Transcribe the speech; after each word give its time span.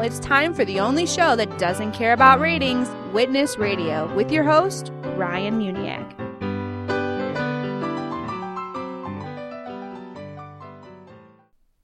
it's 0.00 0.20
time 0.20 0.54
for 0.54 0.64
the 0.64 0.78
only 0.78 1.06
show 1.06 1.34
that 1.34 1.58
doesn't 1.58 1.92
care 1.92 2.12
about 2.12 2.40
ratings 2.40 2.88
Witness 3.12 3.58
Radio 3.58 4.12
with 4.14 4.30
your 4.30 4.44
host, 4.44 4.92
Ryan 5.16 5.58
Muniak. 5.58 6.14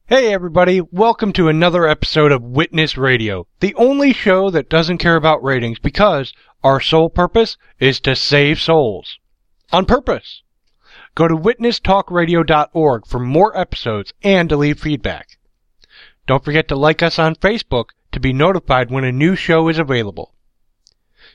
Hey 0.06 0.32
everybody, 0.32 0.80
welcome 0.80 1.32
to 1.32 1.48
another 1.48 1.88
episode 1.88 2.30
of 2.30 2.42
Witness 2.42 2.96
Radio, 2.96 3.48
the 3.58 3.74
only 3.74 4.12
show 4.12 4.48
that 4.50 4.68
doesn't 4.68 4.98
care 4.98 5.16
about 5.16 5.42
ratings 5.42 5.80
because 5.80 6.32
our 6.62 6.80
sole 6.80 7.10
purpose 7.10 7.56
is 7.80 7.98
to 8.00 8.14
save 8.14 8.60
souls. 8.60 9.18
On 9.72 9.84
purpose. 9.84 10.42
Go 11.16 11.26
to 11.26 11.34
witnesstalkradio.org 11.34 13.06
for 13.06 13.18
more 13.18 13.58
episodes 13.58 14.12
and 14.22 14.48
to 14.50 14.56
leave 14.56 14.78
feedback. 14.78 15.38
Don't 16.26 16.44
forget 16.44 16.68
to 16.68 16.76
like 16.76 17.02
us 17.02 17.18
on 17.18 17.34
Facebook 17.34 17.86
to 18.14 18.20
be 18.20 18.32
notified 18.32 18.92
when 18.92 19.02
a 19.02 19.10
new 19.10 19.34
show 19.34 19.68
is 19.68 19.76
available. 19.76 20.32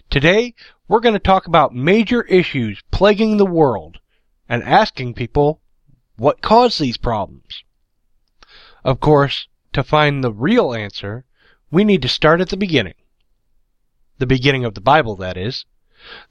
Today, 0.09 0.55
we're 0.87 1.01
going 1.01 1.13
to 1.13 1.19
talk 1.19 1.45
about 1.45 1.75
major 1.75 2.21
issues 2.23 2.81
plaguing 2.89 3.35
the 3.35 3.45
world 3.45 3.99
and 4.47 4.63
asking 4.63 5.13
people 5.13 5.59
what 6.15 6.41
caused 6.41 6.79
these 6.79 6.95
problems. 6.95 7.65
Of 8.85 9.01
course, 9.01 9.49
to 9.73 9.83
find 9.83 10.23
the 10.23 10.31
real 10.31 10.73
answer, 10.73 11.25
we 11.69 11.83
need 11.83 12.01
to 12.01 12.07
start 12.07 12.39
at 12.39 12.47
the 12.47 12.55
beginning. 12.55 12.95
The 14.17 14.25
beginning 14.25 14.63
of 14.63 14.73
the 14.73 14.81
Bible, 14.81 15.17
that 15.17 15.35
is. 15.35 15.65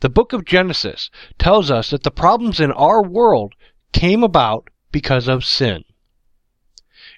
The 0.01 0.09
book 0.09 0.33
of 0.33 0.47
Genesis 0.47 1.11
tells 1.39 1.71
us 1.71 1.91
that 1.91 2.05
the 2.05 2.11
problems 2.11 2.59
in 2.59 2.73
our 2.73 3.03
world 3.03 3.55
came 3.93 4.25
about 4.25 4.71
because 4.93 5.29
of 5.29 5.45
sin. 5.45 5.85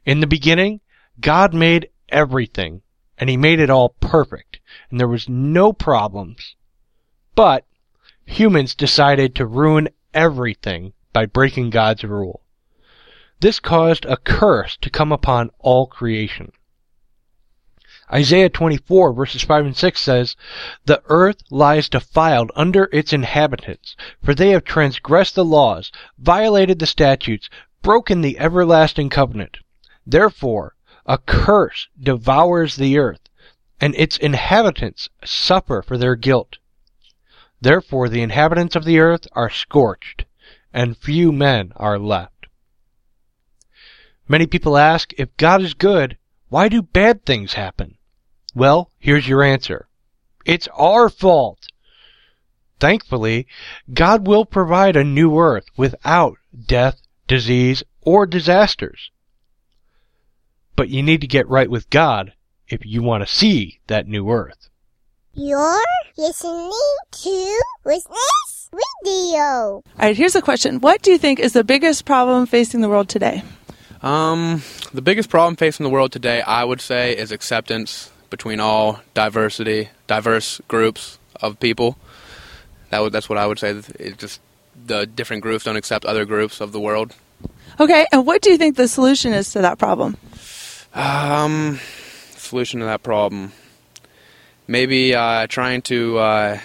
In 0.04 0.18
the 0.18 0.26
beginning, 0.26 0.80
God 1.20 1.54
made 1.54 1.90
everything, 2.08 2.82
and 3.20 3.28
He 3.28 3.36
made 3.36 3.60
it 3.60 3.70
all 3.70 3.90
perfect, 4.00 4.58
and 4.90 4.98
there 4.98 5.06
was 5.06 5.28
no 5.28 5.72
problems. 5.72 6.56
But 7.34 7.66
humans 8.24 8.74
decided 8.74 9.34
to 9.34 9.46
ruin 9.46 9.90
everything 10.14 10.94
by 11.12 11.26
breaking 11.26 11.70
God's 11.70 12.02
rule. 12.02 12.40
This 13.40 13.60
caused 13.60 14.06
a 14.06 14.16
curse 14.16 14.76
to 14.78 14.90
come 14.90 15.12
upon 15.12 15.50
all 15.58 15.86
creation. 15.86 16.52
Isaiah 18.12 18.48
24 18.48 19.12
verses 19.12 19.42
5 19.42 19.66
and 19.66 19.76
6 19.76 20.00
says, 20.00 20.36
The 20.86 21.02
earth 21.06 21.42
lies 21.50 21.88
defiled 21.88 22.50
under 22.56 22.88
its 22.92 23.12
inhabitants, 23.12 23.96
for 24.22 24.34
they 24.34 24.50
have 24.50 24.64
transgressed 24.64 25.34
the 25.34 25.44
laws, 25.44 25.92
violated 26.18 26.78
the 26.78 26.86
statutes, 26.86 27.48
broken 27.82 28.20
the 28.20 28.38
everlasting 28.38 29.10
covenant. 29.10 29.58
Therefore, 30.06 30.74
a 31.10 31.18
curse 31.18 31.88
devours 32.00 32.76
the 32.76 32.96
earth, 32.96 33.28
and 33.80 33.96
its 33.96 34.16
inhabitants 34.16 35.08
suffer 35.24 35.82
for 35.82 35.98
their 35.98 36.14
guilt. 36.14 36.58
Therefore 37.60 38.08
the 38.08 38.22
inhabitants 38.22 38.76
of 38.76 38.84
the 38.84 39.00
earth 39.00 39.26
are 39.32 39.50
scorched, 39.50 40.24
and 40.72 40.96
few 40.96 41.32
men 41.32 41.72
are 41.74 41.98
left. 41.98 42.46
Many 44.28 44.46
people 44.46 44.78
ask, 44.78 45.12
if 45.18 45.36
God 45.36 45.62
is 45.62 45.74
good, 45.74 46.16
why 46.48 46.68
do 46.68 46.80
bad 46.80 47.26
things 47.26 47.54
happen? 47.54 47.98
Well, 48.54 48.92
here's 49.00 49.26
your 49.26 49.42
answer. 49.42 49.88
It's 50.44 50.68
our 50.78 51.08
fault. 51.10 51.66
Thankfully, 52.78 53.48
God 53.92 54.28
will 54.28 54.44
provide 54.44 54.94
a 54.94 55.02
new 55.02 55.36
earth 55.36 55.66
without 55.76 56.38
death, 56.66 57.00
disease, 57.26 57.82
or 58.00 58.26
disasters. 58.26 59.10
But 60.80 60.88
you 60.88 61.02
need 61.02 61.20
to 61.20 61.26
get 61.26 61.46
right 61.46 61.70
with 61.70 61.90
God 61.90 62.32
if 62.66 62.86
you 62.86 63.02
want 63.02 63.22
to 63.22 63.30
see 63.30 63.80
that 63.88 64.08
new 64.08 64.30
earth. 64.30 64.70
You're 65.34 65.84
listening 66.16 66.72
to 67.10 67.62
Witness 67.84 68.70
Radio. 68.72 69.42
All 69.42 69.84
right, 69.98 70.16
here's 70.16 70.36
a 70.36 70.40
question. 70.40 70.80
What 70.80 71.02
do 71.02 71.10
you 71.10 71.18
think 71.18 71.38
is 71.38 71.52
the 71.52 71.64
biggest 71.64 72.06
problem 72.06 72.46
facing 72.46 72.80
the 72.80 72.88
world 72.88 73.10
today? 73.10 73.42
Um, 74.00 74.62
the 74.94 75.02
biggest 75.02 75.28
problem 75.28 75.54
facing 75.56 75.84
the 75.84 75.90
world 75.90 76.12
today, 76.12 76.40
I 76.40 76.64
would 76.64 76.80
say, 76.80 77.14
is 77.14 77.30
acceptance 77.30 78.10
between 78.30 78.58
all 78.58 79.00
diversity, 79.12 79.90
diverse 80.06 80.62
groups 80.66 81.18
of 81.42 81.60
people. 81.60 81.98
That 82.88 83.02
would, 83.02 83.12
that's 83.12 83.28
what 83.28 83.36
I 83.36 83.46
would 83.46 83.58
say. 83.58 83.82
It 83.98 84.16
just 84.16 84.40
the 84.86 85.04
different 85.04 85.42
groups 85.42 85.64
don't 85.64 85.76
accept 85.76 86.06
other 86.06 86.24
groups 86.24 86.58
of 86.58 86.72
the 86.72 86.80
world. 86.80 87.14
Okay, 87.78 88.06
and 88.12 88.26
what 88.26 88.40
do 88.40 88.50
you 88.50 88.56
think 88.56 88.76
the 88.76 88.88
solution 88.88 89.34
is 89.34 89.52
to 89.52 89.60
that 89.60 89.78
problem? 89.78 90.16
Um, 90.92 91.78
solution 92.36 92.80
to 92.80 92.86
that 92.86 93.02
problem, 93.02 93.52
maybe 94.66 95.14
uh, 95.14 95.46
trying 95.46 95.82
to 95.82 96.18
uh, 96.18 96.58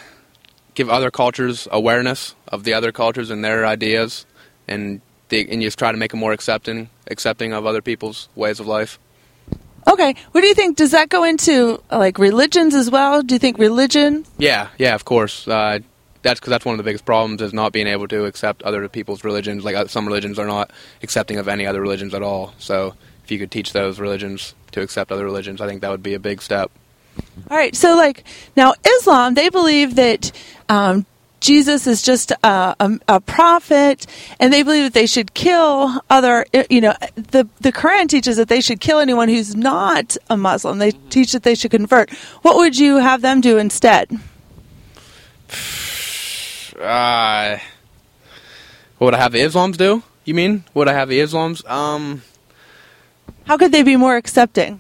give 0.74 0.90
other 0.90 1.12
cultures 1.12 1.68
awareness 1.72 2.36
of 2.48 2.64
the 2.64 2.74
other 2.74 2.92
cultures 2.92 3.30
and 3.30 3.44
their 3.44 3.66
ideas, 3.66 4.26
and 4.68 5.02
the, 5.30 5.48
and 5.52 5.62
just 5.62 5.78
try 5.78 5.92
to 5.92 5.98
make 5.98 6.12
them 6.12 6.20
more 6.20 6.34
accepting, 6.34 6.90
accepting 7.08 7.54
of 7.54 7.66
other 7.66 7.82
people's 7.82 8.28
ways 8.36 8.60
of 8.60 8.66
life. 8.66 8.98
Okay, 9.88 10.16
what 10.32 10.42
do 10.42 10.48
you 10.48 10.56
think? 10.56 10.78
Does 10.78 10.92
that 10.92 11.10
go 11.10 11.24
into 11.24 11.82
like 11.92 12.18
religions 12.18 12.74
as 12.74 12.90
well? 12.90 13.22
Do 13.22 13.36
you 13.36 13.40
think 13.40 13.60
religion? 13.60 14.26
Yeah, 14.40 14.70
yeah, 14.80 14.96
of 14.96 15.06
course. 15.06 15.48
Uh, 15.48 15.80
that's 16.24 16.40
because 16.40 16.50
that's 16.50 16.66
one 16.66 16.74
of 16.74 16.78
the 16.78 16.84
biggest 16.84 17.06
problems 17.06 17.40
is 17.44 17.54
not 17.54 17.72
being 17.72 17.86
able 17.86 18.08
to 18.08 18.26
accept 18.26 18.64
other 18.64 18.90
people's 18.90 19.24
religions. 19.24 19.64
Like 19.64 19.76
uh, 19.76 19.86
some 19.86 20.08
religions 20.08 20.40
are 20.40 20.48
not 20.48 20.72
accepting 21.04 21.38
of 21.38 21.48
any 21.48 21.68
other 21.68 21.80
religions 21.80 22.16
at 22.16 22.24
all. 22.24 22.56
So 22.58 22.96
if 23.26 23.32
you 23.32 23.40
could 23.40 23.50
teach 23.50 23.74
those 23.74 24.00
religions 24.00 24.54
to 24.72 24.82
accept 24.82 25.12
other 25.12 25.26
religions, 25.26 25.60
I 25.60 25.68
think 25.68 25.82
that 25.82 25.90
would 25.90 26.04
be 26.04 26.14
a 26.14 26.20
big 26.20 26.44
step. 26.44 26.70
All 27.50 27.58
right, 27.58 27.76
so 27.76 27.96
like 27.96 28.24
now 28.56 28.76
Islam, 28.86 29.34
they 29.34 29.50
believe 29.50 29.96
that 29.96 30.32
um, 30.70 31.08
Jesus 31.40 31.88
is 31.88 32.04
just 32.04 32.32
a, 32.44 32.76
a, 32.80 33.00
a, 33.08 33.20
prophet, 33.20 34.06
and 34.40 34.54
they 34.54 34.62
believe 34.62 34.84
that 34.84 34.94
they 34.94 35.08
should 35.08 35.34
kill 35.34 36.02
other. 36.08 36.46
You 36.70 36.82
know, 36.82 36.94
the 37.16 37.48
the 37.62 37.72
Quran 37.72 38.08
teaches 38.08 38.38
that 38.38 38.48
they 38.48 38.62
should 38.62 38.80
kill 38.80 39.00
anyone 39.00 39.28
who's 39.28 39.56
not 39.56 40.18
a 40.30 40.38
Muslim. 40.38 40.78
They 40.78 40.92
teach 40.92 41.32
that 41.32 41.42
they 41.42 41.56
should 41.56 41.72
convert. 41.72 42.12
What 42.44 42.58
would 42.58 42.78
you 42.78 42.98
have 42.98 43.22
them 43.22 43.42
do 43.42 43.58
instead? 43.58 44.12
Uh, 46.76 47.58
what 48.98 49.06
would 49.06 49.14
I 49.14 49.18
have 49.18 49.32
the 49.32 49.40
Islams 49.40 49.78
do? 49.78 50.04
You 50.26 50.34
mean? 50.34 50.66
What 50.74 50.82
would 50.82 50.88
I 50.90 50.94
have 50.94 51.08
the 51.08 51.22
Islams? 51.22 51.66
Um, 51.70 52.22
how 53.46 53.58
could 53.58 53.72
they 53.72 53.84
be 53.84 53.96
more 53.96 54.18
accepting? 54.18 54.80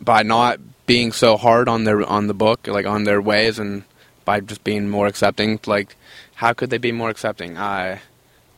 By 0.00 0.22
not 0.22 0.60
being 0.86 1.12
so 1.12 1.36
hard 1.36 1.68
on 1.68 1.84
their 1.84 2.04
on 2.04 2.26
the 2.26 2.34
book, 2.34 2.66
like 2.66 2.86
on 2.86 3.04
their 3.04 3.20
ways, 3.20 3.58
and 3.58 3.84
by 4.24 4.40
just 4.40 4.64
being 4.64 4.88
more 4.88 5.06
accepting. 5.06 5.60
Like, 5.66 5.96
how 6.34 6.52
could 6.52 6.70
they 6.70 6.78
be 6.78 6.92
more 6.92 7.10
accepting? 7.10 7.56
Uh, 7.56 7.98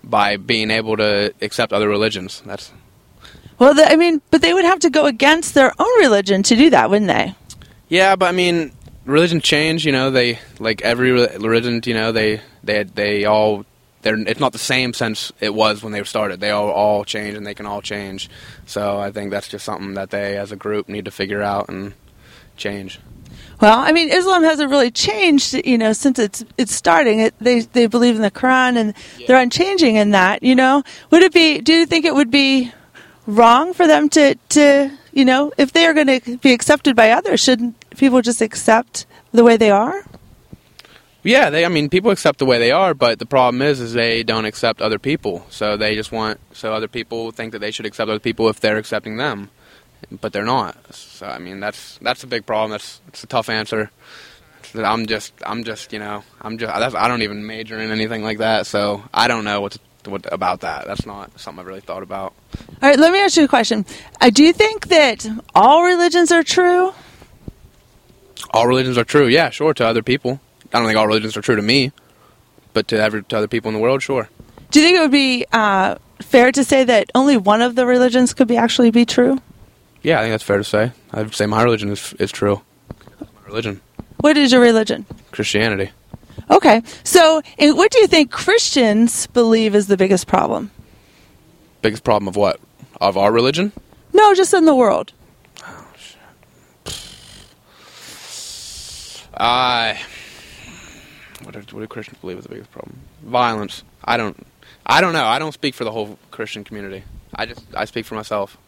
by 0.02 0.36
being 0.36 0.70
able 0.70 0.96
to 0.96 1.32
accept 1.40 1.72
other 1.72 1.88
religions. 1.88 2.42
That's 2.44 2.72
well, 3.58 3.74
the, 3.74 3.90
I 3.90 3.96
mean, 3.96 4.22
but 4.30 4.40
they 4.40 4.54
would 4.54 4.64
have 4.64 4.78
to 4.80 4.90
go 4.90 5.06
against 5.06 5.54
their 5.54 5.72
own 5.78 6.00
religion 6.00 6.42
to 6.44 6.56
do 6.56 6.70
that, 6.70 6.90
wouldn't 6.90 7.08
they? 7.08 7.34
Yeah, 7.88 8.14
but 8.16 8.26
I 8.26 8.32
mean, 8.32 8.72
religion 9.04 9.40
change. 9.40 9.84
You 9.84 9.92
know, 9.92 10.10
they 10.10 10.38
like 10.58 10.82
every 10.82 11.10
religion. 11.10 11.80
You 11.84 11.94
know, 11.94 12.12
they 12.12 12.40
they 12.62 12.84
they 12.84 13.24
all 13.24 13.64
they're 14.08 14.28
it's 14.28 14.40
not 14.40 14.52
the 14.52 14.58
same 14.58 14.94
since 14.94 15.32
it 15.38 15.52
was 15.52 15.82
when 15.82 15.92
they 15.92 16.02
started. 16.04 16.40
They 16.40 16.50
all 16.50 16.70
all 16.70 17.04
change 17.04 17.36
and 17.36 17.46
they 17.46 17.54
can 17.54 17.66
all 17.66 17.82
change. 17.82 18.30
So 18.64 18.98
I 18.98 19.10
think 19.12 19.30
that's 19.30 19.48
just 19.48 19.64
something 19.64 19.94
that 19.94 20.10
they 20.10 20.38
as 20.38 20.50
a 20.50 20.56
group 20.56 20.88
need 20.88 21.04
to 21.04 21.10
figure 21.10 21.42
out 21.42 21.68
and 21.68 21.92
change. 22.56 23.00
Well, 23.60 23.78
I 23.78 23.92
mean, 23.92 24.08
Islam 24.10 24.44
hasn't 24.44 24.70
really 24.70 24.90
changed, 24.90 25.54
you 25.66 25.76
know, 25.76 25.92
since 25.92 26.18
it's 26.18 26.42
it's 26.56 26.74
starting. 26.74 27.20
It, 27.20 27.34
they 27.38 27.60
they 27.60 27.86
believe 27.86 28.16
in 28.16 28.22
the 28.22 28.30
Quran 28.30 28.76
and 28.76 28.94
yeah. 29.18 29.26
they're 29.26 29.40
unchanging 29.42 29.96
in 29.96 30.12
that. 30.12 30.42
You 30.42 30.54
know, 30.54 30.82
would 31.10 31.22
it 31.22 31.32
be? 31.34 31.60
Do 31.60 31.74
you 31.74 31.84
think 31.84 32.06
it 32.06 32.14
would 32.14 32.30
be 32.30 32.72
wrong 33.26 33.74
for 33.74 33.86
them 33.86 34.08
to 34.10 34.36
to 34.36 34.90
you 35.12 35.24
know, 35.24 35.52
if 35.58 35.72
they 35.72 35.84
are 35.84 35.94
going 35.94 36.20
to 36.20 36.38
be 36.38 36.52
accepted 36.52 36.94
by 36.94 37.10
others, 37.10 37.40
shouldn't 37.40 37.74
people 37.90 38.22
just 38.22 38.40
accept 38.40 39.04
the 39.32 39.42
way 39.42 39.56
they 39.56 39.70
are? 39.70 40.04
Yeah, 41.28 41.50
they. 41.50 41.64
I 41.64 41.68
mean, 41.68 41.88
people 41.88 42.10
accept 42.10 42.38
the 42.38 42.46
way 42.46 42.58
they 42.58 42.72
are, 42.72 42.94
but 42.94 43.18
the 43.18 43.26
problem 43.26 43.62
is, 43.62 43.80
is 43.80 43.92
they 43.92 44.22
don't 44.22 44.44
accept 44.44 44.80
other 44.80 44.98
people. 44.98 45.44
So 45.50 45.76
they 45.76 45.94
just 45.94 46.10
want 46.12 46.40
so 46.52 46.72
other 46.72 46.88
people 46.88 47.30
think 47.30 47.52
that 47.52 47.60
they 47.60 47.70
should 47.70 47.86
accept 47.86 48.08
other 48.08 48.20
people 48.20 48.48
if 48.48 48.60
they're 48.60 48.78
accepting 48.78 49.16
them 49.16 49.50
but 50.20 50.32
they're 50.32 50.44
not. 50.44 50.94
So 50.94 51.26
I 51.26 51.38
mean, 51.38 51.60
that's 51.60 51.98
that's 51.98 52.22
a 52.24 52.26
big 52.26 52.46
problem. 52.46 52.70
That's 52.72 53.00
it's 53.08 53.24
a 53.24 53.26
tough 53.26 53.48
answer. 53.48 53.90
I'm 54.74 55.06
just 55.06 55.32
I'm 55.46 55.64
just 55.64 55.92
you 55.92 55.98
know 55.98 56.22
I'm 56.40 56.58
just 56.58 56.72
I 56.72 57.08
don't 57.08 57.22
even 57.22 57.46
major 57.46 57.78
in 57.78 57.90
anything 57.90 58.22
like 58.22 58.38
that, 58.38 58.66
so 58.66 59.02
I 59.12 59.28
don't 59.28 59.44
know 59.44 59.60
what, 59.60 59.76
what 60.04 60.30
about 60.32 60.60
that. 60.60 60.86
That's 60.86 61.06
not 61.06 61.38
something 61.40 61.60
I've 61.60 61.66
really 61.66 61.80
thought 61.80 62.02
about. 62.02 62.34
All 62.82 62.88
right, 62.88 62.98
let 62.98 63.12
me 63.12 63.20
ask 63.20 63.36
you 63.36 63.44
a 63.44 63.48
question. 63.48 63.86
Uh, 64.20 64.30
do 64.30 64.44
you 64.44 64.52
think 64.52 64.88
that 64.88 65.26
all 65.54 65.84
religions 65.84 66.30
are 66.32 66.42
true? 66.42 66.92
All 68.50 68.66
religions 68.66 68.96
are 68.98 69.04
true. 69.04 69.26
Yeah, 69.26 69.50
sure. 69.50 69.74
To 69.74 69.86
other 69.86 70.02
people, 70.02 70.40
I 70.72 70.78
don't 70.78 70.86
think 70.86 70.98
all 70.98 71.06
religions 71.06 71.36
are 71.36 71.40
true 71.42 71.56
to 71.56 71.62
me, 71.62 71.92
but 72.74 72.88
to 72.88 73.00
every 73.00 73.22
to 73.24 73.38
other 73.38 73.48
people 73.48 73.68
in 73.70 73.74
the 73.74 73.80
world, 73.80 74.02
sure. 74.02 74.28
Do 74.70 74.80
you 74.80 74.86
think 74.86 74.98
it 74.98 75.00
would 75.00 75.10
be 75.10 75.46
uh, 75.52 75.96
fair 76.20 76.52
to 76.52 76.62
say 76.62 76.84
that 76.84 77.10
only 77.14 77.36
one 77.36 77.62
of 77.62 77.74
the 77.74 77.86
religions 77.86 78.34
could 78.34 78.48
be 78.48 78.56
actually 78.56 78.90
be 78.90 79.04
true? 79.06 79.38
Yeah, 80.02 80.18
I 80.18 80.22
think 80.22 80.32
that's 80.32 80.44
fair 80.44 80.58
to 80.58 80.64
say. 80.64 80.92
I'd 81.12 81.34
say 81.34 81.46
my 81.46 81.62
religion 81.62 81.90
is 81.90 82.12
is 82.14 82.30
true. 82.30 82.60
My 83.20 83.26
religion, 83.46 83.80
What 84.18 84.36
is 84.36 84.52
your 84.52 84.60
religion? 84.60 85.06
Christianity. 85.32 85.90
Okay. 86.50 86.82
So, 87.02 87.42
what 87.58 87.90
do 87.90 87.98
you 87.98 88.06
think 88.06 88.30
Christians 88.30 89.26
believe 89.28 89.74
is 89.74 89.86
the 89.86 89.96
biggest 89.96 90.26
problem? 90.26 90.70
Biggest 91.82 92.04
problem 92.04 92.28
of 92.28 92.36
what? 92.36 92.60
Of 93.00 93.16
our 93.16 93.32
religion? 93.32 93.72
No, 94.12 94.34
just 94.34 94.52
in 94.54 94.64
the 94.66 94.74
world. 94.74 95.12
I. 99.36 100.00
what 101.48 101.66
do, 101.66 101.76
what 101.76 101.80
do 101.80 101.86
Christians 101.86 102.18
believe 102.18 102.38
is 102.38 102.44
the 102.44 102.50
biggest 102.50 102.70
problem? 102.70 102.98
Violence. 103.22 103.82
I 104.04 104.16
don't. 104.16 104.46
I 104.84 105.00
don't 105.00 105.12
know. 105.12 105.24
I 105.24 105.38
don't 105.38 105.52
speak 105.52 105.74
for 105.74 105.84
the 105.84 105.90
whole 105.90 106.18
Christian 106.30 106.62
community. 106.62 107.04
I 107.34 107.46
just 107.46 107.64
I 107.74 107.86
speak 107.86 108.04
for 108.04 108.14
myself. 108.14 108.58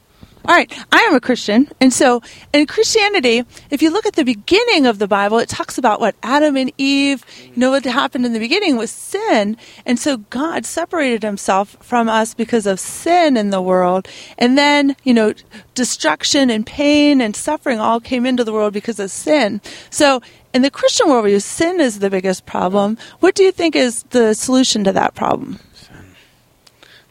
All 0.46 0.54
right, 0.54 0.72
I 0.90 1.00
am 1.00 1.14
a 1.14 1.20
Christian, 1.20 1.68
and 1.82 1.92
so 1.92 2.22
in 2.54 2.66
Christianity, 2.66 3.44
if 3.68 3.82
you 3.82 3.90
look 3.90 4.06
at 4.06 4.14
the 4.14 4.24
beginning 4.24 4.86
of 4.86 4.98
the 4.98 5.06
Bible, 5.06 5.38
it 5.38 5.50
talks 5.50 5.76
about 5.76 6.00
what 6.00 6.14
Adam 6.22 6.56
and 6.56 6.72
Eve, 6.78 7.26
you 7.44 7.56
know, 7.56 7.70
what 7.70 7.84
happened 7.84 8.24
in 8.24 8.32
the 8.32 8.38
beginning 8.38 8.78
was 8.78 8.90
sin, 8.90 9.58
and 9.84 9.98
so 9.98 10.16
God 10.16 10.64
separated 10.64 11.22
Himself 11.22 11.76
from 11.82 12.08
us 12.08 12.32
because 12.32 12.66
of 12.66 12.80
sin 12.80 13.36
in 13.36 13.50
the 13.50 13.60
world, 13.60 14.08
and 14.38 14.56
then 14.56 14.96
you 15.04 15.12
know, 15.12 15.34
destruction 15.74 16.48
and 16.48 16.66
pain 16.66 17.20
and 17.20 17.36
suffering 17.36 17.78
all 17.78 18.00
came 18.00 18.24
into 18.24 18.42
the 18.42 18.52
world 18.52 18.72
because 18.72 18.98
of 18.98 19.10
sin. 19.10 19.60
So 19.90 20.22
in 20.52 20.62
the 20.62 20.70
Christian 20.70 21.06
worldview, 21.06 21.42
sin 21.42 21.80
is 21.80 21.98
the 21.98 22.10
biggest 22.10 22.46
problem. 22.46 22.98
What 23.20 23.34
do 23.34 23.42
you 23.42 23.52
think 23.52 23.76
is 23.76 24.02
the 24.04 24.34
solution 24.34 24.84
to 24.84 24.92
that 24.92 25.14
problem? 25.14 25.58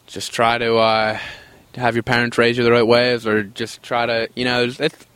Just 0.06 0.32
try 0.32 0.58
to 0.58 0.76
uh, 0.76 1.18
have 1.76 1.94
your 1.94 2.02
parents 2.02 2.36
raise 2.36 2.58
you 2.58 2.64
the 2.64 2.72
right 2.72 2.86
ways, 2.86 3.26
or 3.26 3.44
just 3.44 3.82
try 3.82 4.06
to 4.06 4.28
you 4.34 4.44
know. 4.44 4.66
There's 4.66 4.80
it's, 4.80 5.06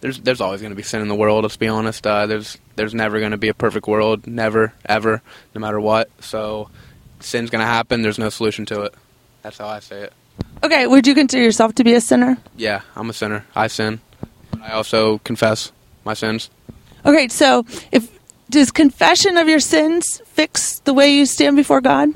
there's, 0.00 0.20
there's 0.20 0.40
always 0.40 0.60
going 0.60 0.72
to 0.72 0.76
be 0.76 0.82
sin 0.82 1.00
in 1.00 1.08
the 1.08 1.14
world. 1.14 1.44
Let's 1.44 1.56
be 1.56 1.68
honest. 1.68 2.06
Uh, 2.06 2.26
there's 2.26 2.58
there's 2.76 2.92
never 2.92 3.18
going 3.18 3.30
to 3.30 3.38
be 3.38 3.48
a 3.48 3.54
perfect 3.54 3.86
world. 3.86 4.26
Never 4.26 4.74
ever, 4.84 5.22
no 5.54 5.60
matter 5.60 5.80
what. 5.80 6.10
So 6.20 6.68
sin's 7.20 7.50
going 7.50 7.60
to 7.60 7.66
happen. 7.66 8.02
There's 8.02 8.18
no 8.18 8.28
solution 8.28 8.66
to 8.66 8.82
it. 8.82 8.94
That's 9.42 9.58
how 9.58 9.68
I 9.68 9.80
say 9.80 10.02
it. 10.02 10.12
Okay, 10.62 10.86
would 10.86 11.06
you 11.06 11.14
consider 11.14 11.42
yourself 11.42 11.74
to 11.76 11.84
be 11.84 11.94
a 11.94 12.00
sinner? 12.00 12.36
Yeah, 12.56 12.82
I'm 12.94 13.10
a 13.10 13.12
sinner. 13.12 13.44
I 13.54 13.68
sin. 13.68 14.00
I 14.62 14.72
also 14.72 15.18
confess 15.18 15.72
my 16.04 16.14
sins. 16.14 16.50
Okay, 17.04 17.28
so 17.28 17.64
if 17.90 18.10
does 18.50 18.70
confession 18.70 19.36
of 19.36 19.48
your 19.48 19.60
sins 19.60 20.20
fix 20.26 20.78
the 20.80 20.92
way 20.92 21.14
you 21.14 21.26
stand 21.26 21.56
before 21.56 21.80
God? 21.80 22.10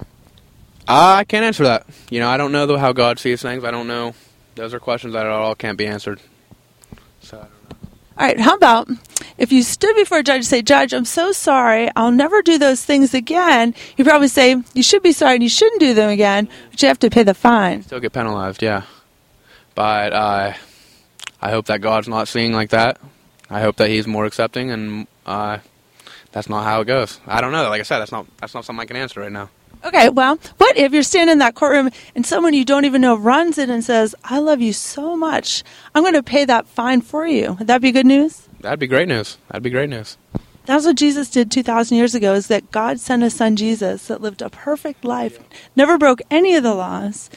Uh, 0.89 1.17
I 1.19 1.25
can't 1.25 1.45
answer 1.45 1.65
that. 1.65 1.87
You 2.11 2.21
know, 2.21 2.29
I 2.29 2.37
don't 2.37 2.53
know 2.53 2.77
how 2.77 2.93
God 2.93 3.19
sees 3.19 3.43
things. 3.43 3.65
I 3.65 3.71
don't 3.71 3.89
know. 3.89 4.15
Those 4.55 4.73
are 4.73 4.79
questions 4.79 5.15
that 5.15 5.27
all 5.27 5.55
can't 5.55 5.77
be 5.77 5.87
answered. 5.87 6.21
So 7.21 7.39
I 7.39 7.41
don't 7.41 7.51
know. 7.51 7.89
All 8.19 8.27
right, 8.27 8.41
how 8.41 8.55
about 8.55 8.89
if 9.37 9.53
you 9.53 9.63
stood 9.63 9.95
before 9.97 10.19
a 10.19 10.23
judge 10.23 10.37
and 10.37 10.47
say, 10.47 10.63
Judge, 10.63 10.95
I'm 10.95 11.05
so 11.05 11.33
sorry, 11.33 11.91
I'll 11.97 12.13
never 12.13 12.41
do 12.41 12.57
those 12.57 12.85
things 12.85 13.13
again. 13.13 13.75
You 13.97 14.05
probably 14.05 14.29
say, 14.29 14.63
You 14.73 14.83
should 14.83 15.03
be 15.03 15.13
sorry 15.13 15.35
and 15.35 15.43
you 15.43 15.49
shouldn't 15.49 15.81
do 15.81 15.93
them 15.93 16.09
again, 16.09 16.49
but 16.71 16.81
you 16.81 16.89
have 16.89 16.99
to 17.01 17.11
pay 17.11 17.25
the 17.25 17.35
fine. 17.35 17.83
Still 17.83 18.01
get 18.01 18.13
penalized, 18.13 18.63
yeah. 18.63 18.83
But 19.75 20.13
uh, 20.13 20.55
I 21.43 21.51
hope 21.51 21.67
that 21.67 21.81
God's 21.81 22.09
not 22.09 22.29
seeing 22.29 22.53
like 22.53 22.71
that. 22.71 22.99
I 23.51 23.61
hope 23.61 23.77
that 23.77 23.89
He's 23.89 24.07
more 24.07 24.27
accepting, 24.27 24.71
and 24.71 25.07
uh, 25.25 25.59
that's 26.33 26.49
not 26.49 26.65
how 26.65 26.81
it 26.81 26.87
goes. 26.87 27.21
I 27.27 27.41
don't 27.41 27.53
know. 27.53 27.69
Like 27.69 27.81
I 27.81 27.85
said, 27.85 27.99
that's 28.01 28.13
not 28.13 28.27
that's 28.39 28.55
not 28.55 28.65
something 28.65 28.83
I 28.83 28.87
can 28.87 28.97
answer 28.97 29.21
right 29.21 29.33
now. 29.33 29.51
Okay, 29.85 30.09
well, 30.09 30.39
what 30.57 30.77
if 30.77 30.93
you're 30.93 31.03
standing 31.03 31.35
in 31.35 31.39
that 31.39 31.55
courtroom 31.55 31.91
and 32.15 32.27
someone 32.27 32.55
you 32.55 32.65
don't 32.65 32.85
even 32.85 33.01
know 33.01 33.15
runs 33.15 33.57
in 33.57 33.71
and 33.71 33.85
says, 33.85 34.15
I 34.25 34.39
love 34.39 34.61
you 34.61 34.73
so 34.73 35.17
much, 35.17 35.63
I'm 35.95 36.03
going 36.03 36.15
to 36.15 36.23
pay 36.23 36.45
that 36.45 36.67
fine 36.67 37.03
for 37.03 37.27
you? 37.27 37.53
Would 37.53 37.69
that 37.69 37.81
be 37.81 37.93
good 37.93 38.07
news? 38.07 38.49
That'd 38.61 38.81
be 38.81 38.89
great 38.89 39.07
news. 39.07 39.39
That'd 39.49 39.63
be 39.63 39.71
great 39.71 39.91
news. 39.91 40.17
That's 40.65 40.85
what 40.85 40.97
Jesus 40.97 41.31
did 41.31 41.53
2,000 41.53 41.97
years 41.97 42.17
ago, 42.17 42.35
is 42.35 42.49
that 42.49 42.73
God 42.73 42.99
sent 42.99 43.23
his 43.23 43.35
son 43.35 43.55
Jesus 43.55 44.09
that 44.09 44.21
lived 44.21 44.43
a 44.43 44.51
perfect 44.51 45.05
life, 45.05 45.39
never 45.77 45.97
broke 45.97 46.21
any 46.31 46.57
of 46.57 46.65
the 46.65 46.75
laws, 46.75 47.31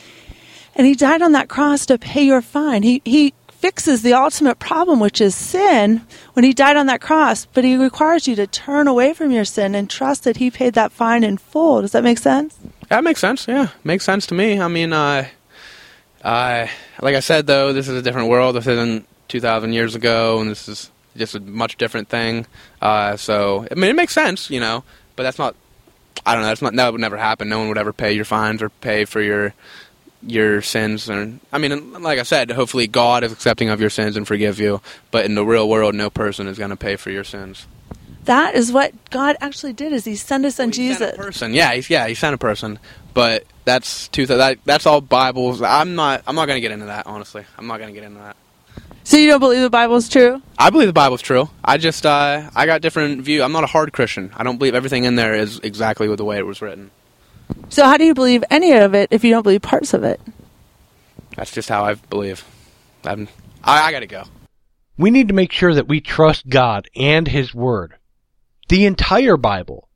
and 0.73 0.87
he 0.87 0.95
died 0.95 1.21
on 1.21 1.33
that 1.33 1.49
cross 1.49 1.85
to 1.85 1.99
pay 1.99 2.23
your 2.23 2.41
fine. 2.41 2.81
He, 2.81 3.03
he 3.05 3.35
fixes 3.59 4.01
the 4.01 4.13
ultimate 4.13 4.57
problem, 4.57 4.99
which 4.99 5.19
is 5.19 5.35
sin, 5.35 6.01
when 6.33 6.45
he 6.45 6.53
died 6.53 6.77
on 6.77 6.85
that 6.87 7.01
cross, 7.01 7.45
but 7.45 7.63
he 7.63 7.75
requires 7.75 8.27
you 8.27 8.35
to 8.35 8.47
turn 8.47 8.87
away 8.87 9.13
from 9.13 9.31
your 9.31 9.45
sin 9.45 9.75
and 9.75 9.89
trust 9.89 10.23
that 10.23 10.37
he 10.37 10.49
paid 10.49 10.73
that 10.73 10.91
fine 10.91 11.23
in 11.23 11.37
full. 11.37 11.81
Does 11.81 11.91
that 11.91 12.03
make 12.03 12.17
sense? 12.17 12.57
That 12.87 13.03
makes 13.03 13.19
sense. 13.19 13.47
Yeah, 13.47 13.67
makes 13.83 14.05
sense 14.05 14.25
to 14.27 14.33
me. 14.33 14.59
I 14.59 14.67
mean, 14.69 14.93
uh, 14.93 15.27
I 16.23 16.69
like 17.01 17.15
I 17.15 17.19
said 17.19 17.47
though, 17.47 17.73
this 17.73 17.87
is 17.87 17.97
a 17.97 18.01
different 18.01 18.29
world. 18.29 18.55
This 18.55 18.67
isn't 18.67 19.05
2,000 19.27 19.73
years 19.73 19.93
ago, 19.93 20.39
and 20.39 20.49
this 20.49 20.67
is 20.67 20.89
just 21.17 21.35
a 21.35 21.39
much 21.39 21.77
different 21.77 22.09
thing. 22.09 22.45
Uh, 22.81 23.17
so 23.17 23.67
I 23.69 23.75
mean, 23.75 23.89
it 23.89 23.95
makes 23.95 24.13
sense, 24.13 24.49
you 24.49 24.59
know. 24.59 24.83
But 25.15 25.23
that's 25.23 25.37
not. 25.37 25.55
I 26.25 26.33
don't 26.33 26.43
know. 26.43 26.47
That's 26.47 26.61
not. 26.61 26.73
That 26.75 26.91
would 26.91 27.01
never 27.01 27.17
happen. 27.17 27.49
No 27.49 27.59
one 27.59 27.67
would 27.67 27.77
ever 27.77 27.93
pay 27.93 28.13
your 28.13 28.25
fines 28.25 28.61
or 28.61 28.69
pay 28.69 29.05
for 29.05 29.21
your 29.21 29.53
your 30.21 30.61
sins. 30.61 31.09
And 31.09 31.39
I 31.51 31.57
mean, 31.57 31.93
like 32.01 32.19
I 32.19 32.23
said, 32.23 32.51
hopefully 32.51 32.87
God 32.87 33.23
is 33.23 33.31
accepting 33.31 33.69
of 33.69 33.79
your 33.79 33.89
sins 33.89 34.17
and 34.17 34.27
forgive 34.27 34.59
you. 34.59 34.81
But 35.11 35.25
in 35.25 35.35
the 35.35 35.45
real 35.45 35.67
world, 35.67 35.95
no 35.95 36.09
person 36.09 36.47
is 36.47 36.57
going 36.57 36.71
to 36.71 36.75
pay 36.75 36.95
for 36.95 37.09
your 37.09 37.23
sins. 37.23 37.65
That 38.25 38.53
is 38.55 38.71
what 38.71 38.93
God 39.09 39.37
actually 39.41 39.73
did. 39.73 39.93
Is 39.93 40.05
He 40.05 40.15
sent 40.15 40.43
Son 40.53 40.69
He 40.69 40.73
sent 40.73 40.73
Jesus? 40.73 41.13
a 41.13 41.17
person. 41.17 41.53
Yeah, 41.53 41.73
he's, 41.73 41.89
yeah, 41.89 42.07
he 42.07 42.13
sent 42.13 42.35
a 42.35 42.37
person. 42.37 42.77
But 43.13 43.45
that's 43.65 44.07
two. 44.09 44.25
That, 44.27 44.59
that's 44.65 44.85
all 44.85 45.01
Bibles. 45.01 45.61
I'm 45.61 45.95
not. 45.95 46.23
I'm 46.27 46.35
not 46.35 46.45
going 46.45 46.57
to 46.57 46.61
get 46.61 46.71
into 46.71 46.85
that. 46.87 47.07
Honestly, 47.07 47.43
I'm 47.57 47.67
not 47.67 47.79
going 47.79 47.93
to 47.93 47.99
get 47.99 48.05
into 48.05 48.19
that. 48.19 48.35
So 49.03 49.17
you 49.17 49.27
don't 49.27 49.39
believe 49.39 49.61
the 49.61 49.71
Bible 49.71 49.95
is 49.95 50.07
true? 50.07 50.39
I 50.59 50.69
believe 50.69 50.87
the 50.87 50.93
Bible's 50.93 51.23
true. 51.23 51.49
I 51.63 51.77
just 51.77 52.05
uh, 52.05 52.51
I 52.55 52.67
got 52.67 52.81
different 52.81 53.23
view. 53.23 53.41
I'm 53.41 53.51
not 53.51 53.63
a 53.63 53.67
hard 53.67 53.91
Christian. 53.91 54.31
I 54.35 54.43
don't 54.43 54.59
believe 54.59 54.75
everything 54.75 55.05
in 55.05 55.15
there 55.15 55.33
is 55.33 55.59
exactly 55.63 56.13
the 56.15 56.23
way 56.25 56.37
it 56.37 56.45
was 56.45 56.61
written. 56.61 56.91
So 57.69 57.85
how 57.85 57.97
do 57.97 58.03
you 58.03 58.13
believe 58.13 58.43
any 58.49 58.73
of 58.73 58.93
it 58.93 59.09
if 59.11 59.23
you 59.23 59.31
don't 59.31 59.43
believe 59.43 59.61
parts 59.61 59.93
of 59.93 60.03
it? 60.03 60.19
That's 61.35 61.51
just 61.51 61.69
how 61.69 61.85
I 61.85 61.93
believe. 61.93 62.43
I'm, 63.03 63.27
I, 63.63 63.83
I 63.83 63.91
got 63.91 63.99
to 63.99 64.07
go. 64.07 64.23
We 64.97 65.11
need 65.11 65.29
to 65.29 65.33
make 65.33 65.51
sure 65.51 65.73
that 65.73 65.87
we 65.87 66.01
trust 66.01 66.49
God 66.49 66.89
and 66.95 67.27
His 67.27 67.53
Word. 67.53 67.95
The 68.67 68.85
entire 68.85 69.37
Bible. 69.37 69.87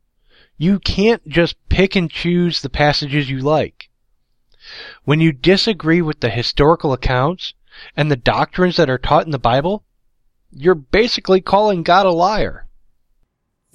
You 0.57 0.79
can't 0.79 1.27
just 1.27 1.55
pick 1.67 1.95
and 1.95 2.09
choose 2.09 2.61
the 2.61 2.69
passages 2.69 3.29
you 3.29 3.39
like. 3.39 3.89
When 5.03 5.19
you 5.19 5.33
disagree 5.33 6.01
with 6.01 6.21
the 6.21 6.29
historical 6.29 6.93
accounts 6.93 7.53
and 7.97 8.09
the 8.09 8.15
doctrines 8.15 8.77
that 8.77 8.89
are 8.89 8.97
taught 8.97 9.25
in 9.25 9.31
the 9.31 9.39
Bible, 9.39 9.83
you're 10.51 10.75
basically 10.75 11.41
calling 11.41 11.83
God 11.83 12.05
a 12.05 12.11
liar. 12.11 12.67